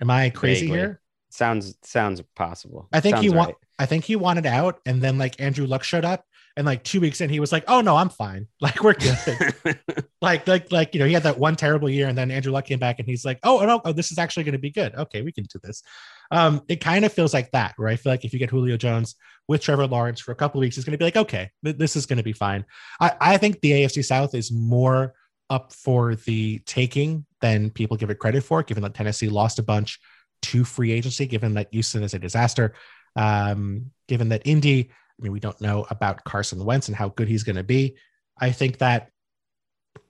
[0.00, 0.78] Am I crazy Vaguely.
[0.78, 1.00] here?
[1.30, 2.88] Sounds sounds possible.
[2.92, 4.80] I think he Sounds wa- I think he wanted out.
[4.86, 6.24] And then, like, Andrew Luck showed up.
[6.56, 8.46] And like two weeks in, he was like, "Oh no, I'm fine.
[8.60, 9.54] Like we're good."
[10.24, 12.64] like like like you know he had that one terrible year and then andrew luck
[12.64, 14.94] came back and he's like oh no oh, this is actually going to be good
[14.94, 15.82] okay we can do this
[16.30, 18.76] um it kind of feels like that where i feel like if you get julio
[18.76, 19.14] jones
[19.46, 21.76] with trevor lawrence for a couple of weeks it's going to be like okay th-
[21.76, 22.64] this is going to be fine
[23.00, 25.12] i i think the afc south is more
[25.50, 29.62] up for the taking than people give it credit for given that tennessee lost a
[29.62, 30.00] bunch
[30.40, 32.74] to free agency given that houston is a disaster
[33.16, 37.28] um given that indy i mean we don't know about carson wentz and how good
[37.28, 37.96] he's going to be
[38.40, 39.10] i think that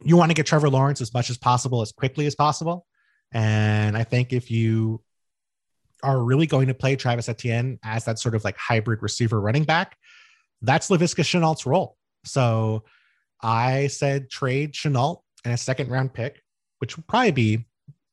[0.02, 2.86] you want to get Trevor Lawrence as much as possible, as quickly as possible.
[3.32, 5.02] And I think if you
[6.02, 9.64] are really going to play Travis Etienne as that sort of like hybrid receiver running
[9.64, 9.96] back,
[10.62, 11.96] that's Laviska Shenault's role.
[12.24, 12.84] So
[13.42, 16.40] I said trade Shenault and a second round pick,
[16.78, 17.66] which would probably be,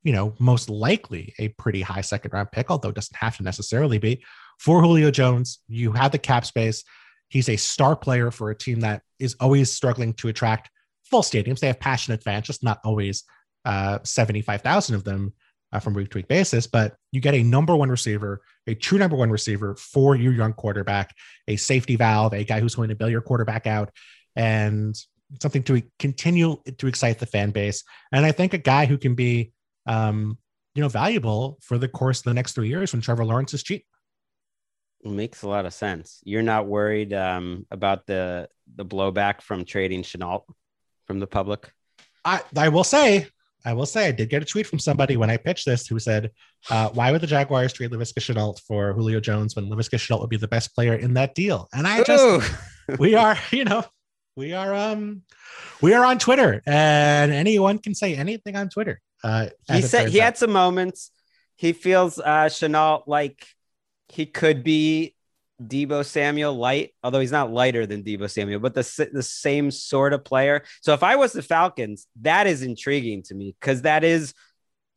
[0.04, 3.43] you know, most likely a pretty high second round pick, although it doesn't have to
[3.43, 4.23] necessarily be
[4.62, 5.60] for Julio Jones.
[5.67, 6.84] You have the cap space.
[7.30, 10.69] He's a star player for a team that is always struggling to attract
[11.04, 11.60] full stadiums.
[11.60, 13.24] They have passionate fans, just not always
[13.65, 15.34] uh, 75,000 of them
[15.74, 16.67] uh, from week to week basis.
[16.67, 20.54] But you get a number one receiver, a true number one receiver for your young
[20.54, 21.15] quarterback,
[21.47, 23.89] a safety valve, a guy who's going to bail your quarterback out,
[24.36, 24.95] and
[25.41, 27.84] something to continue to excite the fan base.
[28.12, 29.54] And I think a guy who can be,
[29.88, 30.38] um,
[30.76, 33.63] you know, valuable for the course of the next three years when Trevor Lawrence is
[33.63, 33.86] cheap.
[35.04, 36.20] Makes a lot of sense.
[36.24, 40.44] You're not worried um, about the the blowback from trading Shenault
[41.08, 41.72] from the public.
[42.24, 43.28] I, I will say,
[43.66, 45.98] I will say, I did get a tweet from somebody when I pitched this who
[45.98, 46.30] said,
[46.70, 50.30] uh, "Why would the Jaguars trade Laviska Shenault for Julio Jones when Laviska Shenault would
[50.30, 52.52] be the best player in that deal?" And I just,
[53.00, 53.84] we are, you know,
[54.36, 55.24] We are um
[55.82, 59.02] we are on Twitter and anyone can say anything on Twitter.
[59.24, 60.26] Uh he said he out.
[60.26, 61.12] had some moments.
[61.56, 63.46] He feels uh Shenault like
[64.12, 65.15] he could be
[65.62, 70.13] Deebo Samuel light, although he's not lighter than Deebo Samuel, but the, the same sort
[70.13, 70.63] of player.
[70.82, 74.34] So if I was the Falcons, that is intriguing to me because that is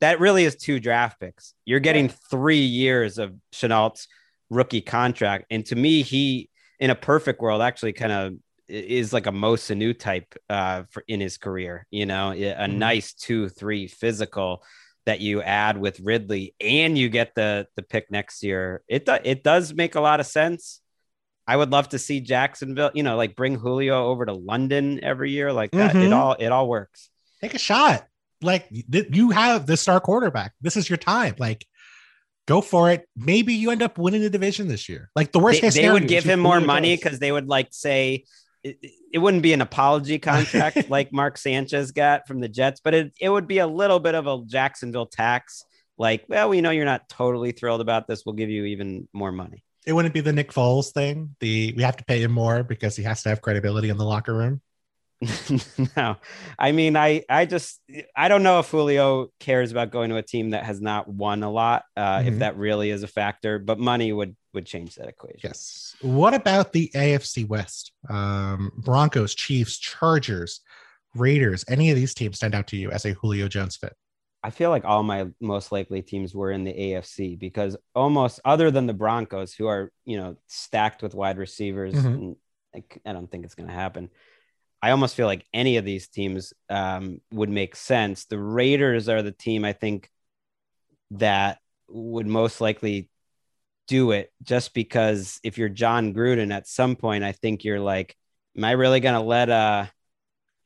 [0.00, 1.55] that really is two draft picks.
[1.64, 4.09] You're getting three years of Shenault's
[4.50, 5.46] rookie contract.
[5.50, 6.50] And to me, he
[6.81, 8.35] in a perfect world actually kind of
[8.68, 11.87] is like a Mo Sanu type uh, for in his career.
[11.90, 12.79] You know, a mm-hmm.
[12.79, 14.62] nice two three physical
[15.07, 18.83] that you add with Ridley, and you get the the pick next year.
[18.88, 20.81] It do, it does make a lot of sense.
[21.47, 25.31] I would love to see Jacksonville, you know, like bring Julio over to London every
[25.31, 25.95] year, like that.
[25.95, 26.07] Mm-hmm.
[26.07, 27.11] It all it all works.
[27.40, 28.07] Take a shot.
[28.40, 30.53] Like you have the star quarterback.
[30.61, 31.35] This is your time.
[31.38, 31.67] Like
[32.47, 33.09] go for it.
[33.17, 35.11] Maybe you end up winning the division this year.
[35.14, 37.69] Like the worst they, case, they would give him more money because they would like
[37.71, 38.25] say
[38.64, 38.79] it,
[39.12, 43.12] it, wouldn't be an apology contract like Mark Sanchez got from the Jets, but it,
[43.20, 45.64] it would be a little bit of a Jacksonville tax.
[45.96, 48.24] Like, well, we know you're not totally thrilled about this.
[48.27, 49.62] We'll give you even more money.
[49.87, 51.37] It wouldn't be the Nick Foles thing.
[51.40, 54.05] The we have to pay him more because he has to have credibility in the
[54.05, 54.62] locker room.
[55.96, 56.16] no,
[56.59, 57.81] I mean, I, I just,
[58.16, 61.42] I don't know if Julio cares about going to a team that has not won
[61.42, 62.29] a lot, uh, mm-hmm.
[62.29, 63.59] if that really is a factor.
[63.59, 65.40] But money would would change that equation.
[65.42, 65.96] Yes.
[66.00, 67.92] What about the AFC West?
[68.09, 70.61] Um, Broncos, Chiefs, Chargers,
[71.14, 71.64] Raiders.
[71.68, 73.94] Any of these teams stand out to you as a Julio Jones fit?
[74.42, 78.70] I feel like all my most likely teams were in the AFC because almost other
[78.70, 82.07] than the Broncos, who are you know stacked with wide receivers, mm-hmm.
[82.07, 82.37] and
[82.74, 84.11] I, I don't think it's going to happen.
[84.85, 88.27] I almost feel like any of these teams um, would make sense.
[88.27, 90.11] The Raiders are the team I think
[91.12, 91.57] that
[91.88, 93.09] would most likely
[93.88, 98.14] do it just because if you're Jon Gruden at some point, I think you're like,
[98.59, 99.87] am I really going to let uh,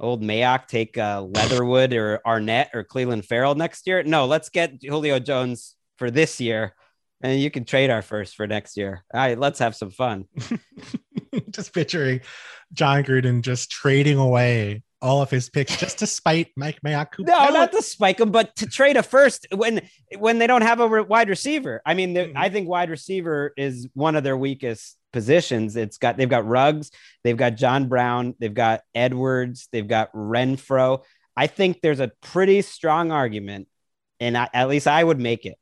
[0.00, 4.02] old Mayock take uh, Leatherwood or Arnette or Clelin Ferrell next year?
[4.02, 6.74] No, let's get Julio Jones for this year.
[7.20, 9.04] And you can trade our first for next year.
[9.14, 10.24] All right, let's have some fun.
[11.50, 12.20] just picturing
[12.72, 17.14] Jon Gruden just trading away all of his picks just to spite Mike Mayock.
[17.18, 19.80] No, not to spike him, but to trade a first when
[20.18, 21.80] when they don't have a wide receiver.
[21.86, 22.36] I mean, mm-hmm.
[22.36, 25.76] I think wide receiver is one of their weakest positions.
[25.76, 26.90] It's got they've got Ruggs,
[27.22, 31.04] they've got John Brown, they've got Edwards, they've got Renfrow.
[31.36, 33.68] I think there's a pretty strong argument,
[34.18, 35.56] and I, at least I would make it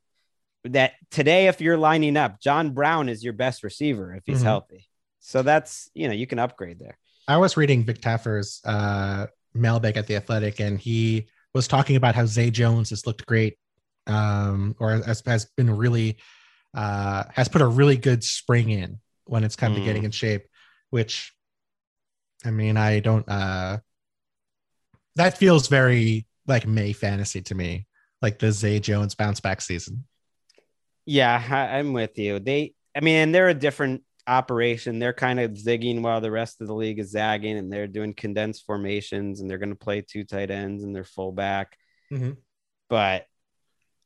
[0.64, 4.46] that today, if you're lining up, John Brown is your best receiver if he's mm-hmm.
[4.46, 4.85] healthy.
[5.26, 6.96] So that's you know you can upgrade there.
[7.26, 12.14] I was reading Vic Tafur's uh, mailbag at the Athletic, and he was talking about
[12.14, 13.58] how Zay Jones has looked great,
[14.06, 16.18] um, or has, has been really
[16.74, 19.78] uh, has put a really good spring in when it's come mm.
[19.78, 20.46] to getting in shape.
[20.90, 21.32] Which,
[22.44, 23.28] I mean, I don't.
[23.28, 23.78] Uh,
[25.16, 27.88] that feels very like May fantasy to me,
[28.22, 30.04] like the Zay Jones bounce back season.
[31.04, 32.38] Yeah, I, I'm with you.
[32.38, 34.98] They, I mean, they're a different operation.
[34.98, 38.14] They're kind of zigging while the rest of the league is zagging, and they're doing
[38.14, 41.76] condensed formations, and they're going to play two tight ends and their fullback.
[42.12, 42.32] Mm-hmm.
[42.88, 43.26] But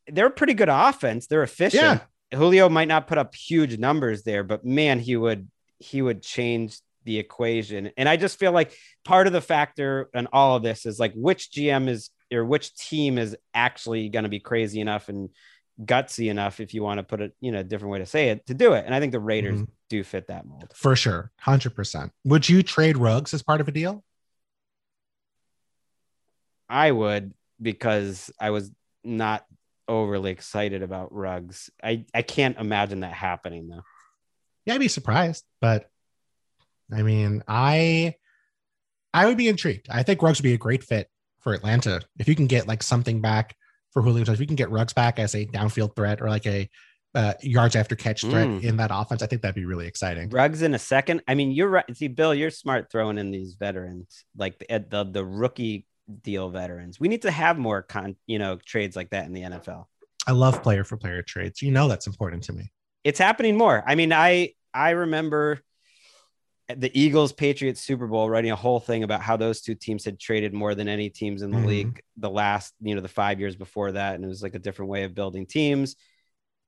[0.07, 1.27] they're a pretty good offense.
[1.27, 1.83] They're efficient.
[1.83, 2.39] Yeah.
[2.39, 6.79] Julio might not put up huge numbers there, but man, he would he would change
[7.05, 7.91] the equation.
[7.97, 8.73] And I just feel like
[9.05, 12.75] part of the factor in all of this is like which GM is or which
[12.77, 15.31] team is actually going to be crazy enough and
[15.83, 18.29] gutsy enough, if you want to put it, you know, a different way to say
[18.29, 18.85] it, to do it.
[18.85, 19.73] And I think the Raiders mm-hmm.
[19.91, 22.13] Do fit that mold for sure, hundred percent.
[22.25, 24.05] Would you trade Ruggs as part of a deal?
[26.69, 28.71] I would because I was
[29.03, 29.45] not
[29.89, 31.71] overly excited about Ruggs.
[31.83, 33.83] I I can't imagine that happening though.
[34.65, 35.91] Yeah, I'd be surprised, but
[36.93, 38.15] I mean, I
[39.13, 39.89] I would be intrigued.
[39.91, 42.85] I think Ruggs would be a great fit for Atlanta if you can get like
[42.85, 43.57] something back
[43.91, 46.71] for Julio If we can get Ruggs back as a downfield threat or like a
[47.15, 48.63] uh, yards after catch threat mm.
[48.63, 50.31] in that offense, I think that'd be really exciting.
[50.31, 51.23] Ruggs in a second.
[51.27, 51.97] I mean, you're right.
[51.97, 55.87] See, Bill, you're smart throwing in these veterans, like the the, the rookie
[56.23, 57.01] deal veterans.
[57.01, 59.87] We need to have more con, you know, trades like that in the NFL.
[60.27, 61.63] I love player for player trades.
[61.63, 62.71] You know that's important to me.
[63.03, 63.83] It's happening more.
[63.87, 65.61] I mean, I I remember
[66.77, 70.21] the Eagles Patriots Super Bowl writing a whole thing about how those two teams had
[70.21, 71.67] traded more than any teams in the mm-hmm.
[71.67, 74.15] league the last, you know, the five years before that.
[74.15, 75.97] And it was like a different way of building teams.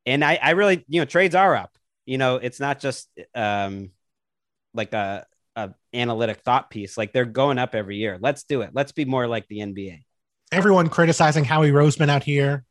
[0.06, 1.76] And I, I really, you know, trades are up.
[2.06, 3.90] You know, it's not just um,
[4.74, 5.26] like a,
[5.56, 6.98] a analytic thought piece.
[6.98, 8.18] Like they're going up every year.
[8.20, 8.70] Let's do it.
[8.72, 10.02] Let's be more like the NBA.
[10.50, 12.64] Everyone criticizing Howie Roseman out here.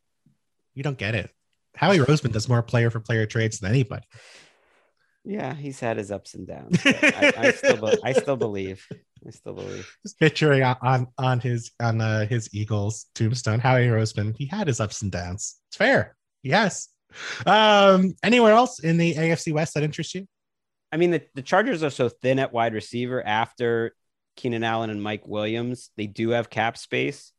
[0.74, 1.32] You don't get it.
[1.76, 4.06] Howie Roseman does more player for player trades than anybody.
[5.24, 6.80] Yeah, he's had his ups and downs.
[6.84, 8.86] I, I, still, I still believe.
[9.26, 9.96] I still believe.
[10.04, 14.36] Just picturing on on his on uh, his Eagles tombstone, Howie Roseman.
[14.36, 15.58] He had his ups and downs.
[15.70, 16.16] It's fair.
[16.42, 16.90] Yes.
[17.46, 20.28] Um, anywhere else in the AFC West that interests you?
[20.92, 23.94] I mean, the, the Chargers are so thin at wide receiver after
[24.36, 25.90] Keenan Allen and Mike Williams.
[25.98, 27.32] They do have cap space.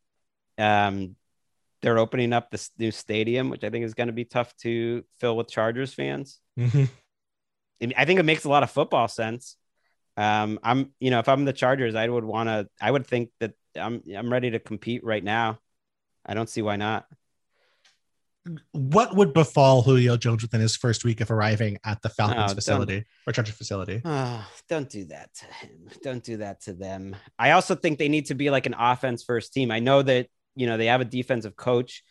[0.58, 1.16] Um,
[1.82, 5.04] they're opening up this new stadium, which I think is going to be tough to
[5.18, 6.40] fill with Chargers fans.
[6.58, 6.84] Mm-hmm.
[7.96, 9.56] I think it makes a lot of football sense.
[10.16, 12.68] Um, I'm, you know, if I'm the Chargers, I would want to.
[12.80, 15.58] I would think that I'm, I'm ready to compete right now.
[16.24, 17.06] I don't see why not.
[18.72, 22.54] What would befall Julio Jones within his first week of arriving at the Falcons oh,
[22.54, 24.02] facility or Chargers facility?
[24.04, 25.88] Oh, don't do that to him.
[26.02, 27.14] Don't do that to them.
[27.38, 29.70] I also think they need to be like an offense first team.
[29.70, 30.26] I know that
[30.56, 32.02] you know they have a defensive coach,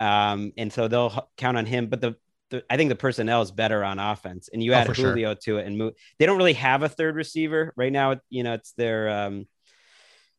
[0.00, 1.88] um, and so they'll count on him.
[1.88, 2.16] But the
[2.50, 5.34] the, I think the personnel is better on offense, and you oh, add Julio sure.
[5.34, 5.94] to it and move.
[6.18, 8.20] They don't really have a third receiver right now.
[8.30, 9.46] You know, it's their um,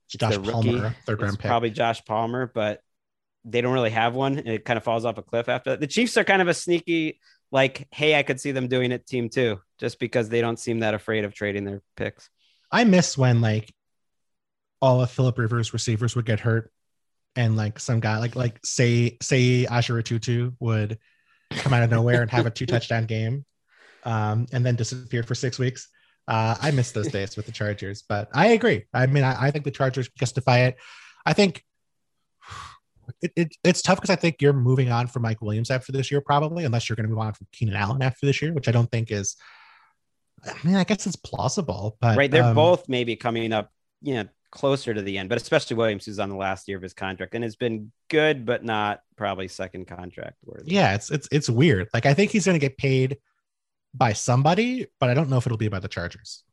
[0.06, 2.82] it's Josh Palmer, third round pick, probably Josh Palmer, but
[3.48, 5.80] they don't really have one, and it kind of falls off a cliff after that.
[5.80, 7.20] The Chiefs are kind of a sneaky,
[7.52, 10.82] like, hey, I could see them doing it team too, just because they don't seem
[10.82, 12.30] that afraid of trading their picks.
[12.72, 13.74] I miss when like
[14.82, 16.72] all of Philip Rivers receivers would get hurt,
[17.36, 21.00] and like some guy like like say say Ajirotutu would
[21.52, 23.46] come out of nowhere and have a two touchdown game,
[24.04, 25.88] um, and then disappear for six weeks.
[26.28, 28.84] Uh, I miss those days with the Chargers, but I agree.
[28.94, 30.76] I mean, I, I think the Chargers justify it.
[31.26, 31.64] I think
[33.22, 36.12] it, it, it's tough because I think you're moving on from Mike Williams after this
[36.12, 38.68] year, probably, unless you're going to move on from Keenan Allen after this year, which
[38.68, 39.36] I don't think is.
[40.46, 44.16] I mean, I guess it's plausible, but right, they're um, both maybe coming up, you
[44.16, 46.94] know, closer to the end, but especially Williams, who's on the last year of his
[46.94, 50.72] contract and has been good, but not probably second contract worthy.
[50.72, 51.90] Yeah, it's it's it's weird.
[51.94, 53.18] Like I think he's going to get paid
[53.94, 56.44] by somebody, but I don't know if it'll be by the Chargers.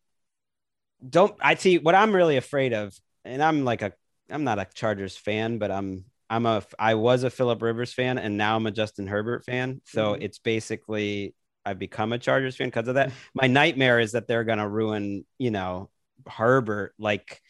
[1.07, 2.95] Don't I see what I'm really afraid of,
[3.25, 3.93] and I'm like a
[4.31, 8.19] I'm not a Chargers fan, but I'm I'm a I was a Philip Rivers fan,
[8.19, 9.81] and now I'm a Justin Herbert fan.
[9.85, 10.23] So mm-hmm.
[10.23, 13.13] it's basically I've become a Chargers fan because of that.
[13.35, 15.91] My nightmare is that they're gonna ruin, you know,
[16.27, 17.41] Herbert like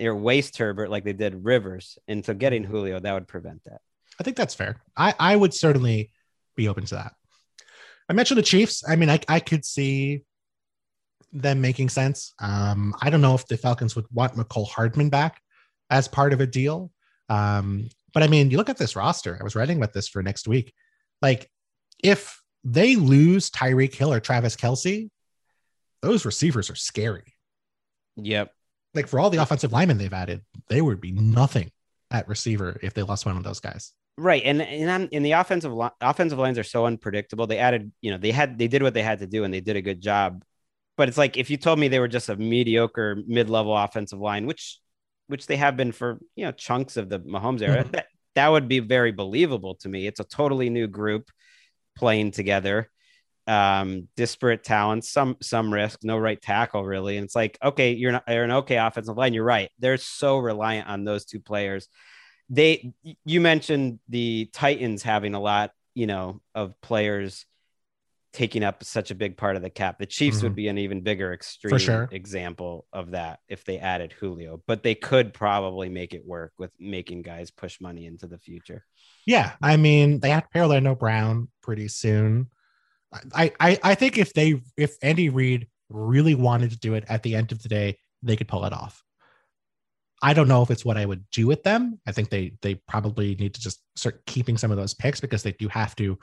[0.00, 1.98] or waste Herbert like they did Rivers.
[2.08, 3.80] And so getting Julio, that would prevent that.
[4.18, 4.76] I think that's fair.
[4.96, 6.10] I, I would certainly
[6.56, 7.12] be open to that.
[8.08, 8.82] I mentioned the Chiefs.
[8.88, 10.22] I mean, I, I could see
[11.32, 12.32] them making sense.
[12.40, 15.40] Um, I don't know if the Falcons would want Mecole Hardman back
[15.90, 16.92] as part of a deal.
[17.28, 19.36] Um, but I mean, you look at this roster.
[19.38, 20.72] I was writing about this for next week.
[21.20, 21.50] Like,
[22.02, 25.10] if they lose Tyreek Hill or Travis Kelce,
[26.00, 27.34] those receivers are scary.
[28.16, 28.50] Yep
[28.94, 31.70] like for all the offensive linemen they've added, they would be nothing
[32.10, 33.92] at receiver if they lost one of those guys.
[34.16, 37.48] Right, and and in the offensive line, offensive lines are so unpredictable.
[37.48, 39.60] They added, you know, they had they did what they had to do, and they
[39.60, 40.44] did a good job.
[40.96, 44.46] But it's like if you told me they were just a mediocre mid-level offensive line,
[44.46, 44.78] which
[45.26, 47.92] which they have been for you know chunks of the Mahomes era, mm-hmm.
[47.92, 50.06] that that would be very believable to me.
[50.06, 51.30] It's a totally new group
[51.96, 52.90] playing together
[53.46, 57.16] um, disparate talents, some some risk, no right tackle really.
[57.16, 59.34] And it's like, okay, you're not you're an okay offensive line.
[59.34, 59.70] You're right.
[59.78, 61.88] They're so reliant on those two players.
[62.48, 62.92] They
[63.24, 67.46] you mentioned the Titans having a lot, you know, of players
[68.34, 69.98] taking up such a big part of the cap.
[69.98, 70.46] The Chiefs mm-hmm.
[70.46, 72.08] would be an even bigger extreme sure.
[72.10, 76.72] example of that if they added Julio, but they could probably make it work with
[76.78, 78.84] making guys push money into the future.
[79.24, 82.50] Yeah, I mean, they have Orlando Brown pretty soon.
[83.32, 87.22] I, I I think if they if Andy Reid really wanted to do it at
[87.22, 89.02] the end of the day, they could pull it off.
[90.20, 92.00] I don't know if it's what I would do with them.
[92.06, 95.44] I think they they probably need to just start keeping some of those picks because
[95.44, 96.18] they do have to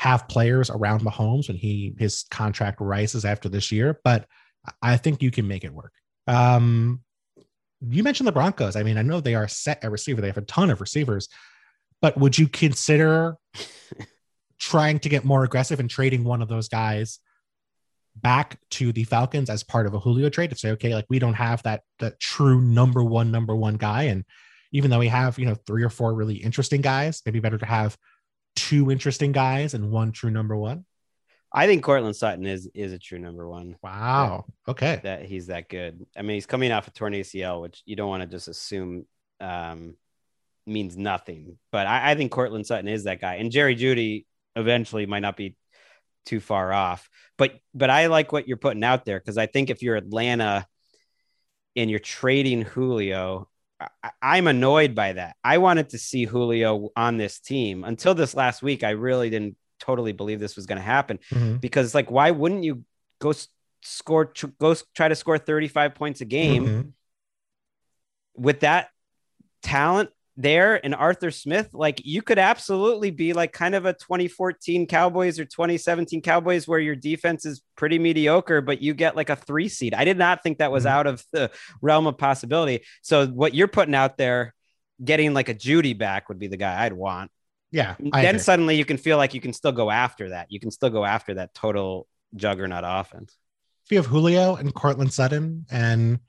[0.00, 4.00] have players around Mahomes when he his contract rises after this year.
[4.02, 4.24] But
[4.80, 5.92] I think you can make it work.
[6.26, 7.02] Um,
[7.86, 8.76] you mentioned the Broncos.
[8.76, 10.22] I mean, I know they are set at receiver.
[10.22, 11.28] They have a ton of receivers,
[12.00, 13.36] but would you consider
[14.58, 17.18] trying to get more aggressive and trading one of those guys
[18.16, 21.18] back to the Falcons as part of a Julio trade to say, okay, like we
[21.18, 24.04] don't have that that true number one, number one guy.
[24.04, 24.24] And
[24.72, 27.66] even though we have, you know, three or four really interesting guys, maybe better to
[27.66, 27.98] have
[28.60, 30.84] two interesting guys and one true number one.
[31.52, 33.76] I think Courtland Sutton is is a true number one.
[33.82, 34.44] Wow.
[34.66, 35.00] That, okay.
[35.02, 36.06] That he's that good.
[36.16, 39.06] I mean, he's coming off a torn ACL, which you don't want to just assume
[39.40, 39.96] um,
[40.66, 41.58] means nothing.
[41.72, 43.36] But I, I think Courtland Sutton is that guy.
[43.36, 45.56] And Jerry Jeudy eventually might not be
[46.26, 47.08] too far off.
[47.38, 50.66] But but I like what you're putting out there because I think if you're Atlanta
[51.74, 53.48] and you're trading Julio,
[54.22, 55.36] I, am annoyed by that.
[55.42, 58.84] I wanted to see Julio on this team until this last week.
[58.84, 61.56] I really didn't totally believe this was going to happen mm-hmm.
[61.56, 62.84] because like why wouldn't you
[63.20, 63.32] go
[63.82, 66.66] score, go try to score 35 points a game.
[66.66, 66.88] Mm-hmm.
[68.36, 68.90] With that
[69.62, 70.10] talent
[70.40, 75.38] there and Arthur Smith, like you could absolutely be like kind of a 2014 Cowboys
[75.38, 79.68] or 2017 Cowboys where your defense is pretty mediocre, but you get like a three
[79.68, 79.94] seed.
[79.94, 80.94] I did not think that was mm-hmm.
[80.94, 81.50] out of the
[81.82, 82.84] realm of possibility.
[83.02, 84.54] So what you're putting out there,
[85.02, 87.30] getting like a Jeudy back would be the guy I'd want.
[87.70, 87.94] Yeah.
[88.12, 88.42] I then agree.
[88.42, 90.50] suddenly you can feel like you can still go after that.
[90.50, 93.36] You can still go after that total juggernaut offense.
[93.84, 96.20] If you have Julio and Courtland Sutton and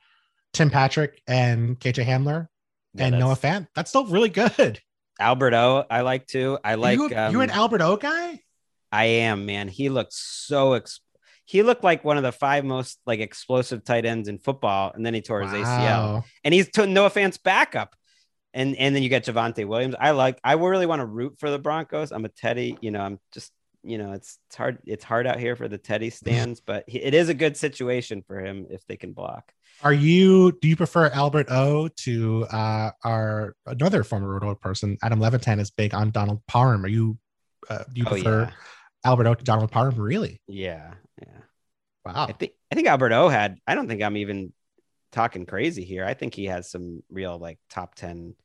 [0.53, 2.47] Tim Patrick and KJ Hamler
[2.93, 4.79] yeah, and Noah Fant, that's still really good.
[5.19, 6.57] Albert O, I like too.
[6.63, 8.39] I like you, um, you an Albert O guy.
[8.91, 9.67] I am, man.
[9.67, 10.73] He looked so.
[10.73, 11.01] Ex-
[11.45, 15.05] he looked like one of the five most like explosive tight ends in football, and
[15.05, 15.59] then he tore his wow.
[15.63, 16.23] ACL.
[16.43, 17.95] And he's to Noah Fant's backup
[18.53, 19.95] and and then you get Javonte Williams.
[19.99, 20.39] I like.
[20.43, 22.11] I really want to root for the Broncos.
[22.11, 22.77] I'm a Teddy.
[22.81, 23.51] You know, I'm just.
[23.83, 24.77] You know, it's, it's hard.
[24.85, 28.21] It's hard out here for the Teddy stands, but he, it is a good situation
[28.21, 29.51] for him if they can block.
[29.83, 30.51] Are you?
[30.61, 34.97] Do you prefer Albert O to uh, our another former Roto person?
[35.03, 36.85] Adam Levitan is big on Donald Parham.
[36.85, 37.17] Are you?
[37.69, 38.51] Uh, do you oh, prefer yeah.
[39.03, 39.95] Albert O to Donald Parham?
[39.95, 40.39] Really?
[40.47, 40.93] Yeah.
[41.19, 41.39] Yeah.
[42.05, 42.27] Wow.
[42.29, 43.57] I think I think Albert O had.
[43.65, 44.53] I don't think I'm even
[45.11, 46.05] talking crazy here.
[46.05, 48.35] I think he has some real like top 10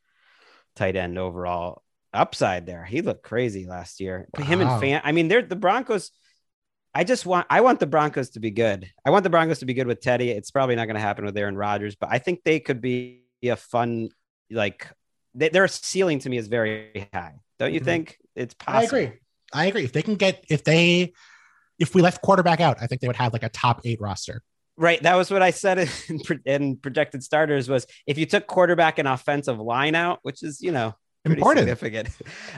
[0.75, 1.81] tight end overall
[2.13, 2.85] upside there.
[2.85, 4.27] He looked crazy last year.
[4.37, 4.45] Wow.
[4.45, 5.01] Him and Fant.
[5.03, 6.11] I mean, they're the Broncos.
[6.93, 8.89] I just want I want the Broncos to be good.
[9.05, 10.31] I want the Broncos to be good with Teddy.
[10.31, 13.23] It's probably not going to happen with Aaron Rodgers, but I think they could be
[13.43, 14.09] a fun
[14.49, 14.87] like
[15.35, 17.35] they, their ceiling to me is very high.
[17.59, 17.85] Don't you mm-hmm.
[17.85, 18.97] think it's possible?
[18.97, 19.19] I agree.
[19.53, 19.83] I agree.
[19.83, 21.13] If they can get if they
[21.79, 24.41] if we left quarterback out, I think they would have like a top eight roster.
[24.77, 25.01] Right.
[25.01, 29.07] That was what I said in, in projected starters was if you took quarterback and
[29.07, 30.95] offensive line out, which is, you know,
[31.31, 32.09] important significant.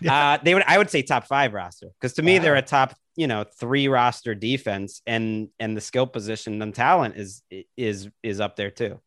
[0.01, 0.09] Yeah.
[0.29, 2.43] Uh, they would I would say top five roster because to me wow.
[2.43, 7.15] they're a top you know three roster defense and and the skill position and talent
[7.15, 7.41] is
[7.77, 8.99] is is up there too.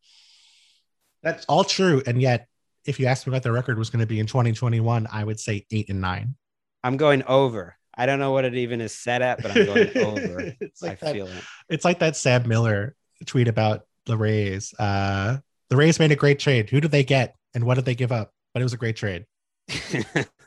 [1.22, 2.48] That's all true, and yet
[2.84, 5.38] if you asked me what the record was going to be in 2021, I would
[5.38, 6.34] say eight and nine.
[6.82, 7.76] I'm going over.
[7.94, 10.54] I don't know what it even is set at, but I'm going over.
[10.60, 11.44] it's like I that, feel it.
[11.68, 12.96] It's like that Sam Miller
[13.26, 14.74] tweet about the Rays.
[14.78, 15.38] Uh,
[15.68, 16.70] the Rays made a great trade.
[16.70, 18.32] Who did they get and what did they give up?
[18.52, 19.26] But it was a great trade.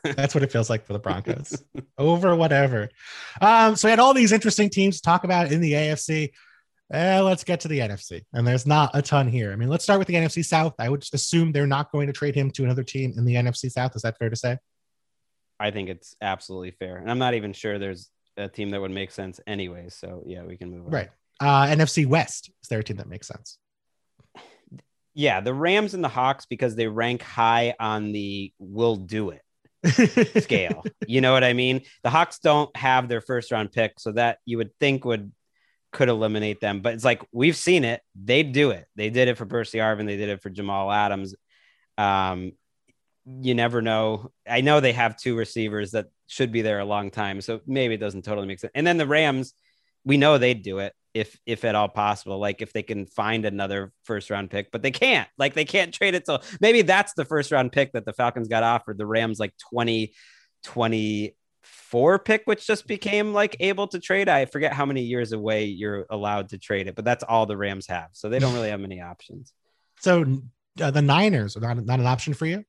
[0.02, 1.62] That's what it feels like for the Broncos.
[1.98, 2.90] Over whatever.
[3.40, 6.30] Um, so we had all these interesting teams to talk about in the AFC.
[6.92, 8.22] Eh, let's get to the NFC.
[8.32, 9.52] And there's not a ton here.
[9.52, 10.74] I mean, let's start with the NFC South.
[10.78, 13.70] I would assume they're not going to trade him to another team in the NFC
[13.70, 13.96] South.
[13.96, 14.58] Is that fair to say?
[15.58, 16.98] I think it's absolutely fair.
[16.98, 19.88] And I'm not even sure there's a team that would make sense anyway.
[19.88, 20.92] So yeah, we can move on.
[20.92, 21.10] Right.
[21.40, 23.58] Uh, NFC West is there a team that makes sense?
[25.18, 30.42] Yeah, the Rams and the Hawks because they rank high on the "will do it"
[30.42, 30.84] scale.
[31.08, 31.80] You know what I mean?
[32.02, 35.32] The Hawks don't have their first round pick, so that you would think would
[35.90, 36.82] could eliminate them.
[36.82, 38.84] But it's like we've seen it; they do it.
[38.94, 40.04] They did it for Percy Harvin.
[40.04, 41.34] They did it for Jamal Adams.
[41.96, 42.52] Um,
[43.24, 44.32] you never know.
[44.46, 47.94] I know they have two receivers that should be there a long time, so maybe
[47.94, 48.72] it doesn't totally make sense.
[48.74, 49.54] And then the Rams,
[50.04, 53.46] we know they'd do it if if at all possible like if they can find
[53.46, 56.26] another first round pick but they can't like they can't trade it.
[56.26, 59.54] Till maybe that's the first round pick that the falcons got offered the rams like
[59.70, 60.12] 20
[60.64, 64.28] 24 pick which just became like able to trade.
[64.28, 67.56] I forget how many years away you're allowed to trade it but that's all the
[67.56, 68.10] rams have.
[68.12, 69.52] So they don't really have many options.
[69.98, 70.42] So
[70.78, 72.64] uh, the niners are not, not an option for you?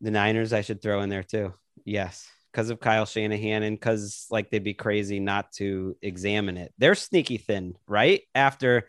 [0.00, 1.52] The niners i should throw in there too.
[1.84, 6.72] Yes because of Kyle Shanahan and because like they'd be crazy not to examine it.
[6.78, 8.22] They're sneaky thin, right?
[8.34, 8.88] After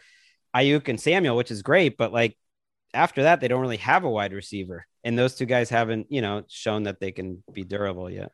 [0.56, 2.38] Aiyuk and Samuel, which is great, but like
[2.94, 4.88] after that, they don't really have a wide receiver.
[5.04, 8.32] And those two guys haven't, you know, shown that they can be durable yet.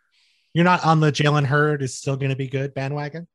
[0.53, 3.27] You're not on the Jalen Hurd is still going to be good bandwagon?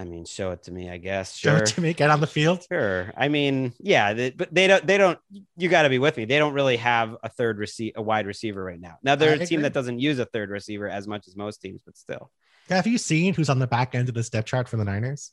[0.00, 1.36] I mean, show it to me, I guess.
[1.36, 1.58] Sure.
[1.58, 1.92] Show it to me.
[1.92, 2.64] Get on the field.
[2.72, 3.12] Sure.
[3.14, 4.86] I mean, yeah, they, but they don't.
[4.86, 5.18] They don't.
[5.58, 6.24] You got to be with me.
[6.24, 8.96] They don't really have a third receive a wide receiver right now.
[9.02, 11.58] Now they're I a team that doesn't use a third receiver as much as most
[11.58, 12.30] teams, but still.
[12.70, 15.32] Have you seen who's on the back end of this depth chart for the Niners?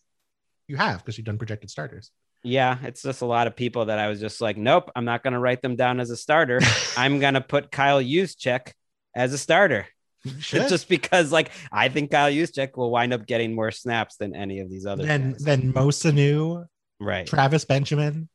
[0.67, 2.11] You have because you've done projected starters.
[2.43, 5.23] Yeah, it's just a lot of people that I was just like, nope, I'm not
[5.23, 6.59] going to write them down as a starter.
[6.97, 8.73] I'm going to put Kyle Juszczyk
[9.15, 9.87] as a starter.
[10.39, 14.59] Just because like I think Kyle Juszczyk will wind up getting more snaps than any
[14.59, 15.41] of these other than guys.
[15.41, 16.65] than Mo Sanu,
[16.99, 17.27] right?
[17.27, 18.29] Travis Benjamin,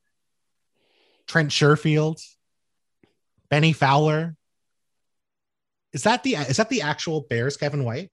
[1.26, 2.20] Trent Sherfield,
[3.50, 4.36] Bennie Fowler.
[5.92, 8.10] Is that the is that the actual Bears Kevin White?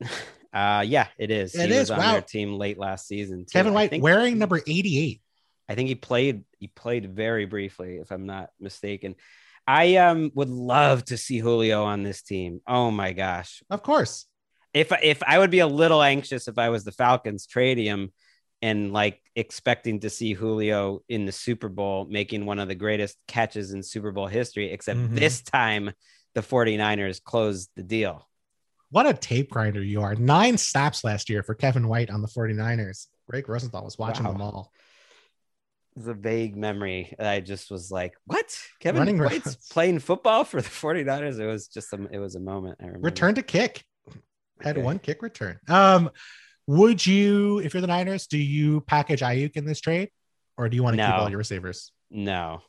[0.54, 1.54] Uh yeah, it is.
[1.54, 1.90] It he is.
[1.90, 2.12] on wow.
[2.12, 3.46] their team late last season.
[3.46, 3.52] Too.
[3.54, 5.22] Kevin White think, wearing number 88.
[5.66, 9.14] I think he played he played very briefly, if I'm not mistaken.
[9.66, 12.60] I um would love to see Julio on this team.
[12.66, 13.62] Oh my gosh.
[13.70, 14.26] Of course.
[14.74, 18.12] if if I would be a little anxious if I was the Falcons trading him
[18.62, 23.16] and like expecting to see Julio in the Super Bowl making one of the greatest
[23.26, 25.14] catches in Super Bowl history, except Mhm.
[25.16, 25.90] this time
[26.34, 28.28] the 49ers closed the deal.
[28.90, 30.14] What a tape grinder you are.
[30.14, 33.08] Nine snaps last year for Kevin White on the 49ers.
[33.28, 34.32] Gregg Rosenthal was watching Wow.
[34.32, 34.72] them all.
[35.96, 37.14] It's a vague memory.
[37.18, 38.58] I just was like, what?
[38.80, 39.68] Kevin Running White's routes.
[39.68, 41.38] playing football for the 49ers?
[41.38, 42.78] It was just a, it was a moment.
[42.80, 43.06] I remember.
[43.06, 43.84] Return to kick.
[44.62, 44.84] Had Okay.
[44.84, 45.58] one kick return.
[45.68, 46.10] Um,
[46.66, 50.08] would you, if you're the Niners, do you package Aiyuk in this trade?
[50.56, 51.90] Or do you want to keep all your receivers?
[52.10, 52.62] No,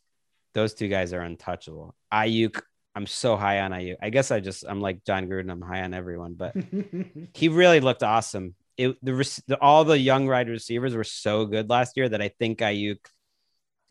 [0.54, 1.94] those two guys are untouchable.
[2.12, 2.60] Aiyuk,
[2.96, 3.96] I'm so high on Aiyuk.
[4.02, 5.52] I guess I just I'm like John Gruden.
[5.52, 6.56] I'm high on everyone, but
[7.36, 8.56] he really looked awesome.
[8.78, 12.30] It the, the all the young wide receivers were so good last year that I
[12.30, 13.00] think Aiyuk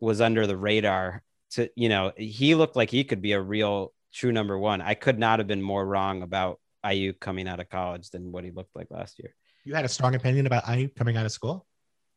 [0.01, 1.23] was under the radar.
[1.53, 4.81] To you know, he looked like he could be a real true number one.
[4.81, 8.45] I could not have been more wrong about Aiyuk coming out of college than what
[8.45, 9.35] he looked like last year.
[9.65, 11.67] you had a strong opinion about Aiyuk coming out of school?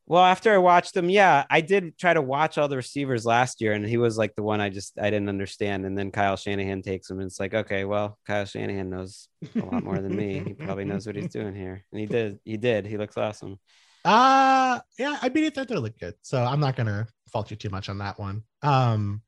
[0.08, 3.60] Well, after I watched him, yeah, I did try to watch all the receivers last
[3.60, 5.86] year, and he was like the one I just I didn't understand.
[5.86, 9.66] And then Kyle Shanahan takes him, and it's like, okay, well, Kyle Shanahan knows a
[9.66, 10.44] lot more than me.
[10.46, 12.40] He probably knows what he's doing here, and he did.
[12.46, 12.86] He did.
[12.86, 13.60] He looks awesome.
[14.06, 16.14] Uh yeah, I mean it did look good.
[16.22, 18.44] So I'm not gonna fault you too much on that one.
[18.62, 19.24] Um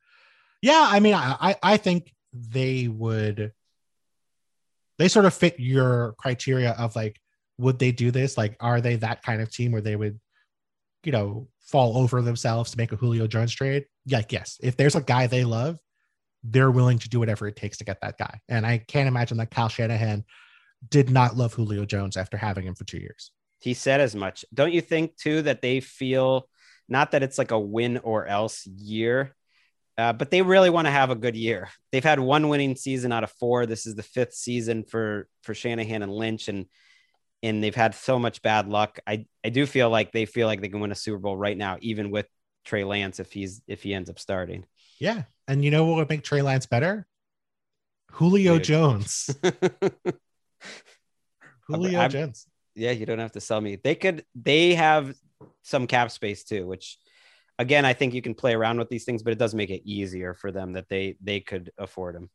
[0.61, 3.53] yeah, I mean I I, I think they would
[4.99, 7.19] they sort of fit your criteria of like
[7.57, 8.37] would they do this?
[8.37, 10.19] Like are they that kind of team where they would,
[11.03, 13.85] you know, fall over themselves to make a Julio Jones trade?
[14.09, 14.57] Like, yes.
[14.61, 15.79] If there's a guy they love,
[16.43, 18.39] they're willing to do whatever it takes to get that guy.
[18.47, 20.23] And I can't imagine that Kyle Shanahan
[20.87, 23.31] did not love Julio Jones after having him for two years.
[23.59, 24.45] He said as much.
[24.53, 26.47] Don't you think too that they feel
[26.87, 29.35] not that it's like a win or else year,
[29.97, 31.69] uh, but they really want to have a good year.
[31.91, 33.65] They've had one winning season out of four.
[33.65, 36.67] This is the fifth season for for Shanahan and Lynch, and
[37.43, 38.99] and they've had so much bad luck.
[39.05, 41.57] I I do feel like they feel like they can win a Super Bowl right
[41.57, 42.27] now, even with
[42.65, 44.65] Trey Lance if he's if he ends up starting.
[44.99, 45.23] Yeah.
[45.47, 47.07] And you know what would make Trey Lance better?
[48.11, 48.63] Julio Dude.
[48.63, 49.29] Jones.
[51.67, 52.47] Julio I'm- Jones.
[52.75, 53.77] yeah, you don't have to sell me.
[53.81, 54.25] They could.
[54.35, 55.15] They have
[55.63, 56.97] some cap space too, which
[57.59, 59.81] again, I think you can play around with these things, but it does make it
[59.85, 62.29] easier for them that they they could afford him.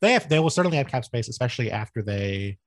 [0.00, 2.58] They have they will certainly have cap space, especially after they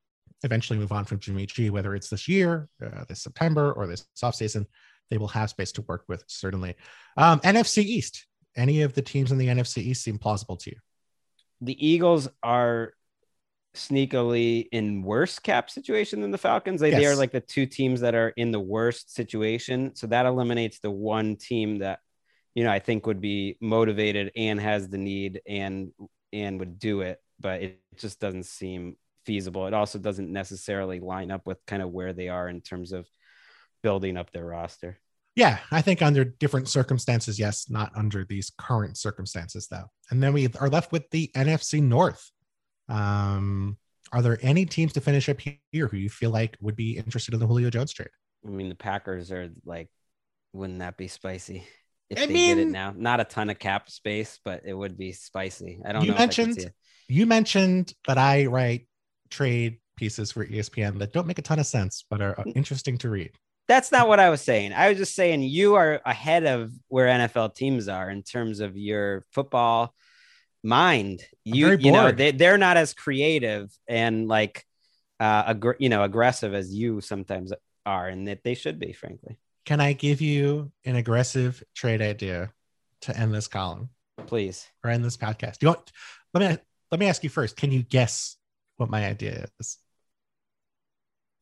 [0.44, 4.06] eventually move on from Jimmy G, whether it's this year, uh, this September, or this
[4.24, 4.66] offseason,
[5.10, 6.76] they will have space to work with, certainly.
[7.16, 8.26] Um, NFC East.
[8.56, 10.78] Any of the teams in the NFC East seem plausible to you?
[11.62, 12.94] The Eagles are
[13.76, 16.82] sneakily in worse cap situation than the Falcons.
[16.82, 19.96] They, they are like the two teams that are in the worst situation.
[19.96, 22.00] So that eliminates the one team that
[22.56, 25.92] you know I think would be motivated and has the need and
[26.34, 29.68] and would do it, but it just doesn't seem feasible.
[29.68, 33.06] It also doesn't necessarily line up with kind of where they are in terms of
[33.84, 34.98] building up their roster.
[35.36, 39.86] Yeah, I think under different circumstances, yes, not under these current circumstances, though.
[40.10, 42.32] And then we are left with the NFC North.
[42.90, 43.78] Um,
[44.12, 45.38] are there any teams to finish up
[45.72, 48.10] here who you feel like would be interested in the Julio Jones trade?
[48.46, 49.90] I mean, the Packers are like,
[50.54, 51.68] wouldn't that be spicy
[52.10, 52.94] if I they did it mean- now?
[52.98, 55.82] Not a ton of cap space, but it would be spicy.
[55.86, 56.16] I don't You know.
[56.16, 56.74] if I could mentioned-.
[57.10, 58.88] You mentioned that I write
[59.30, 62.98] trade pieces for ESPN that don't make a ton of sense, but are uh, interesting
[63.00, 63.32] to read.
[63.68, 64.72] That's not what I was saying.
[64.72, 68.78] I was just saying you are ahead of where NFL teams are in terms of
[68.78, 69.94] your football
[70.64, 71.22] mind.
[71.44, 74.66] You, you know, they, they're not as creative and like,
[75.20, 77.52] uh, aggr- you know, aggressive as you sometimes
[77.86, 79.38] are, and that they should be, frankly.
[79.66, 82.54] Can I give you an aggressive trade idea
[83.02, 83.90] to end this column
[84.28, 84.66] Please.
[84.82, 85.58] or end this podcast?
[85.58, 85.92] Do you want?
[86.34, 86.58] Let me
[86.90, 87.58] let me ask you first.
[87.58, 88.37] Can you guess
[88.78, 89.78] what my idea is?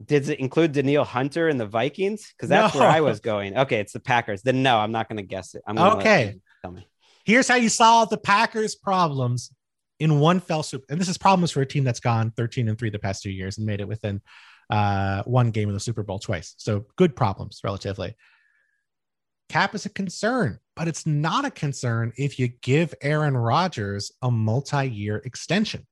[0.04, 2.34] Did it include Danielle Hunter and the Vikings?
[2.36, 2.82] Because that's No.
[2.82, 3.58] where I was going.
[3.58, 4.42] Okay, it's the Packers.
[4.42, 5.62] Then no, I'm not going to guess it.
[5.66, 6.36] I'm gonna Okay.
[6.62, 6.86] Tell me.
[7.24, 9.52] Here's how you solve the Packers' problems
[10.00, 10.84] in one fell swoop.
[10.90, 13.32] And this is problems for a team that's gone 13 and 3 the past two
[13.32, 14.22] years and made it within
[14.70, 16.54] uh, one game of the Super Bowl twice.
[16.58, 18.16] So good problems relatively.
[19.48, 24.30] Cap is a concern, but it's not a concern if you give Aaron Rodgers a
[24.30, 25.86] multi-year extension.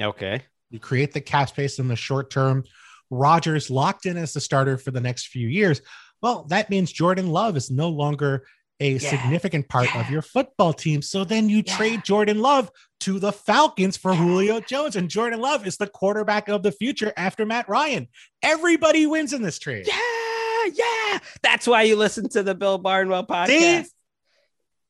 [0.00, 0.42] Okay.
[0.74, 2.64] You create the cap space in the short term.
[3.08, 5.80] Rodgers locked in as the starter for the next few years.
[6.20, 8.44] Well, that means Jordan Love is no longer
[8.80, 9.08] a Yeah.
[9.08, 10.00] significant part Yeah.
[10.00, 11.00] of your football team.
[11.00, 11.76] So then you Yeah.
[11.76, 14.96] trade Jordan Love to the Falcons for Julio Jones.
[14.96, 18.08] And Jordan Love is the quarterback of the future after Matt Ryan.
[18.42, 19.86] Everybody wins in this trade.
[19.86, 21.18] Yeah, yeah.
[21.40, 23.46] That's why you listen to the Bill Barnwell podcast.
[23.84, 23.90] See?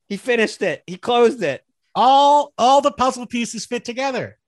[0.09, 0.81] He finished it.
[0.87, 1.63] He closed it.
[1.93, 4.39] All all the puzzle pieces fit together.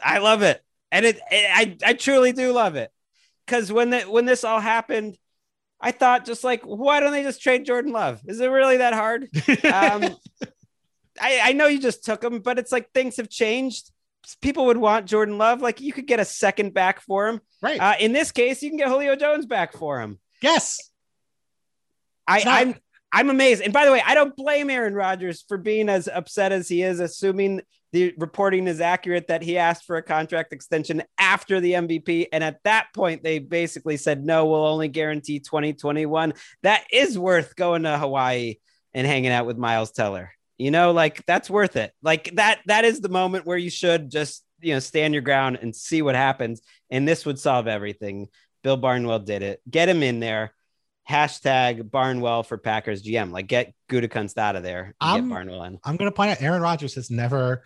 [0.00, 0.62] I love it,
[0.92, 1.16] and it.
[1.30, 1.50] it-
[1.84, 2.90] I I truly do love it.
[3.46, 5.16] because when the when this all happened,
[5.80, 8.20] I thought just like, why don't they just trade Jordan Love?
[8.26, 9.28] Is it really that hard?
[9.64, 10.16] Um,
[11.20, 13.90] I, I know you just took him, but it's like things have changed.
[14.40, 15.60] People would want Jordan Love.
[15.62, 17.40] Like you could get a second back for him.
[17.62, 17.80] right.
[17.80, 20.18] Uh, in this case, you can get Julio Jones back for him.
[20.42, 20.78] yes.
[22.28, 22.74] I, not- I'm
[23.12, 23.62] I'm amazed.
[23.62, 26.82] And by the way, I don't blame Aaron Rodgers for being as upset as he
[26.82, 31.72] is, assuming the reporting is accurate that he asked for a contract extension after the
[31.72, 32.26] MVP.
[32.32, 36.34] And at that point, they basically said, no, we'll only guarantee 2021.
[36.62, 38.56] That is worth going to Hawaii
[38.92, 40.32] and hanging out with Miles Teller.
[40.58, 41.92] You know, like that's worth it.
[42.02, 45.58] Like that, that is the moment where you should just, you know, stand your ground
[45.60, 46.62] and see what happens.
[46.90, 48.28] And this would solve everything.
[48.62, 49.60] Bill Barnwell did it.
[49.70, 50.52] Get him in there
[51.08, 53.30] hashtag Barnwell for Packers GM.
[53.30, 54.94] Like get Gutekunst out of there.
[55.00, 55.78] I'm- get Barnwell in.
[55.84, 57.62] I'm going to point out Aaron Rodgers has never.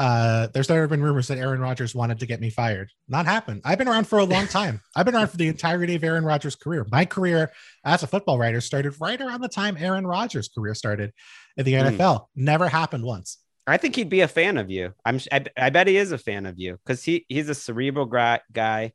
[0.00, 2.88] Uh, there's never been rumors that Aaron Rodgers wanted to get me fired.
[3.08, 3.62] Not happened.
[3.64, 4.80] I've been around for a long time.
[4.94, 6.86] I've been around for the entirety of Aaron Rodgers' career.
[6.92, 7.50] My career
[7.84, 11.12] as a football writer started right around the time Aaron Rodgers' career started
[11.56, 11.72] in the.
[11.72, 12.26] NFL.
[12.36, 13.38] Never happened once.
[13.66, 14.94] I think he'd be a fan of you.
[15.04, 15.18] I'm.
[15.32, 18.92] I, I bet he is a fan of you because he he's a cerebral guy.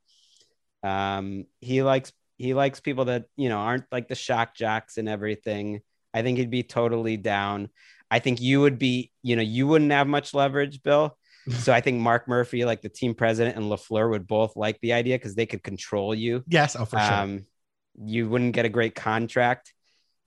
[0.83, 2.13] Um, he likes
[2.43, 5.81] he likes people that you know aren't like the shock jocks and everything.
[6.13, 7.69] I think he'd be totally down.
[8.11, 9.11] I think you would be.
[9.23, 11.17] You know, you wouldn't have much leverage, Bill.
[11.51, 14.93] So I think Mark Murphy, like the team president, and Lafleur would both like the
[14.93, 16.41] idea because they could control you.
[16.47, 17.13] Yes, oh for sure.
[17.13, 17.45] um,
[18.01, 19.73] you wouldn't get a great contract.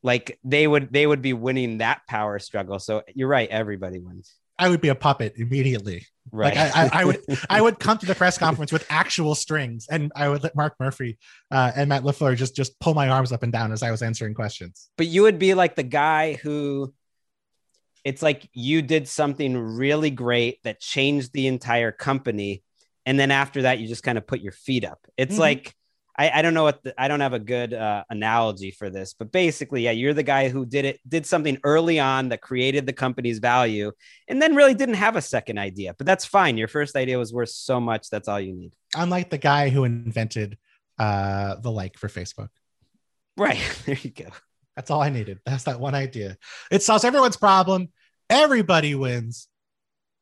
[0.02, 2.78] Like they would, they would be winning that power struggle.
[2.78, 3.48] So you're right.
[3.48, 4.34] Everybody wins.
[4.58, 6.06] I would be a puppet immediately.
[6.32, 6.56] Right.
[6.56, 9.86] Like I, I, I would, I would come to the press conference with actual strings,
[9.90, 11.18] and I would let Mark Murphy
[11.50, 14.02] uh, and Matt Lafleur just just pull my arms up and down as I was
[14.02, 14.90] answering questions.
[14.96, 16.92] but you would be like the guy who
[18.04, 22.62] it's like you did something really great that changed the entire company.
[23.04, 25.00] And then after that, you just kind of put your feet up.
[25.16, 25.40] It's Mhm.
[25.40, 25.74] like,
[26.18, 29.14] I, I don't know what the, I don't have a good uh, analogy for this,
[29.14, 32.86] but basically, yeah, you're the guy who did it, did something early on that created
[32.86, 33.92] the company's value
[34.28, 35.94] and then really didn't have a second idea.
[35.96, 36.56] But that's fine.
[36.56, 38.08] Your first idea was worth so much.
[38.08, 38.72] That's all you need.
[38.94, 40.56] I'm like the guy who invented
[40.98, 42.48] uh, the like for Facebook.
[43.36, 43.60] Right.
[43.84, 44.30] There you go.
[44.74, 45.40] That's all I needed.
[45.46, 46.36] That's that one idea.
[46.70, 47.88] It solves everyone's problem.
[48.28, 49.48] Everybody wins.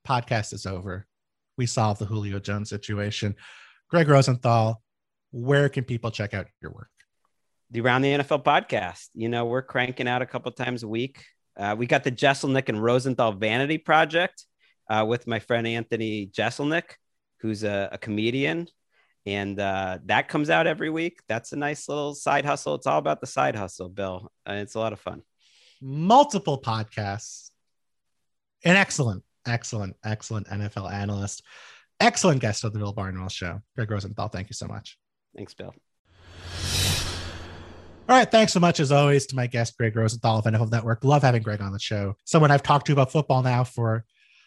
[0.06, 1.06] Podcast is over.
[1.56, 3.36] We solved the Julio Jones situation.
[3.88, 4.82] Gregg Rosenthal,
[5.34, 6.88] where can people check out your work?
[7.74, 9.08] the Around the NFL podcast.
[9.14, 11.24] You know, we're cranking out a couple times a week.
[11.56, 14.44] Uh, we got the Jeselnik and Rosenthal Vanity Project
[14.88, 16.84] uh, with my friend Anthony Jeselnik,
[17.40, 18.68] who's a, a comedian.
[19.26, 21.20] And uh, that comes out every week.
[21.26, 22.76] That's a nice little side hustle.
[22.76, 24.30] It's all about the side hustle, Bill.
[24.48, 25.22] Uh, it's a lot of fun.
[25.82, 27.50] Multiple podcasts.
[28.64, 31.42] An excellent, excellent, excellent NFL analyst.
[31.98, 33.62] Excellent guest on the Bill Barnwell show.
[33.74, 34.96] Gregg Rosenthal, thank you so much.
[35.36, 35.74] Thanks, Bill.
[38.06, 38.30] All right.
[38.30, 41.04] Thanks so much, as always, to my guest, Gregg Rosenthal of NFL Network.
[41.04, 42.16] Love having Gregg on the show.
[42.24, 44.04] Someone I've talked to about football now for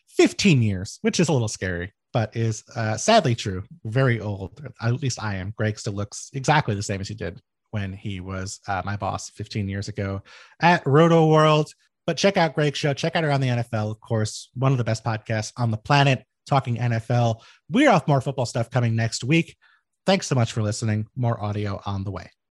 [0.10, 3.64] 15 years, which is a little scary, but is uh, sadly true.
[3.84, 4.62] Very old.
[4.80, 5.54] At least I am.
[5.58, 9.32] Gregg still looks exactly the same as he did when he was uh, my boss
[9.32, 10.22] 15 years ago
[10.62, 11.72] at Rotoworld.
[12.06, 12.94] But check out Gregg's show.
[12.94, 16.24] Check out Around the NFL, of course, one of the best podcasts on the planet
[16.46, 17.42] talking NFL.
[17.70, 19.58] We're off more football stuff coming next week.
[20.08, 21.10] Thanks so much for listening.
[21.18, 22.37] More audio on the way.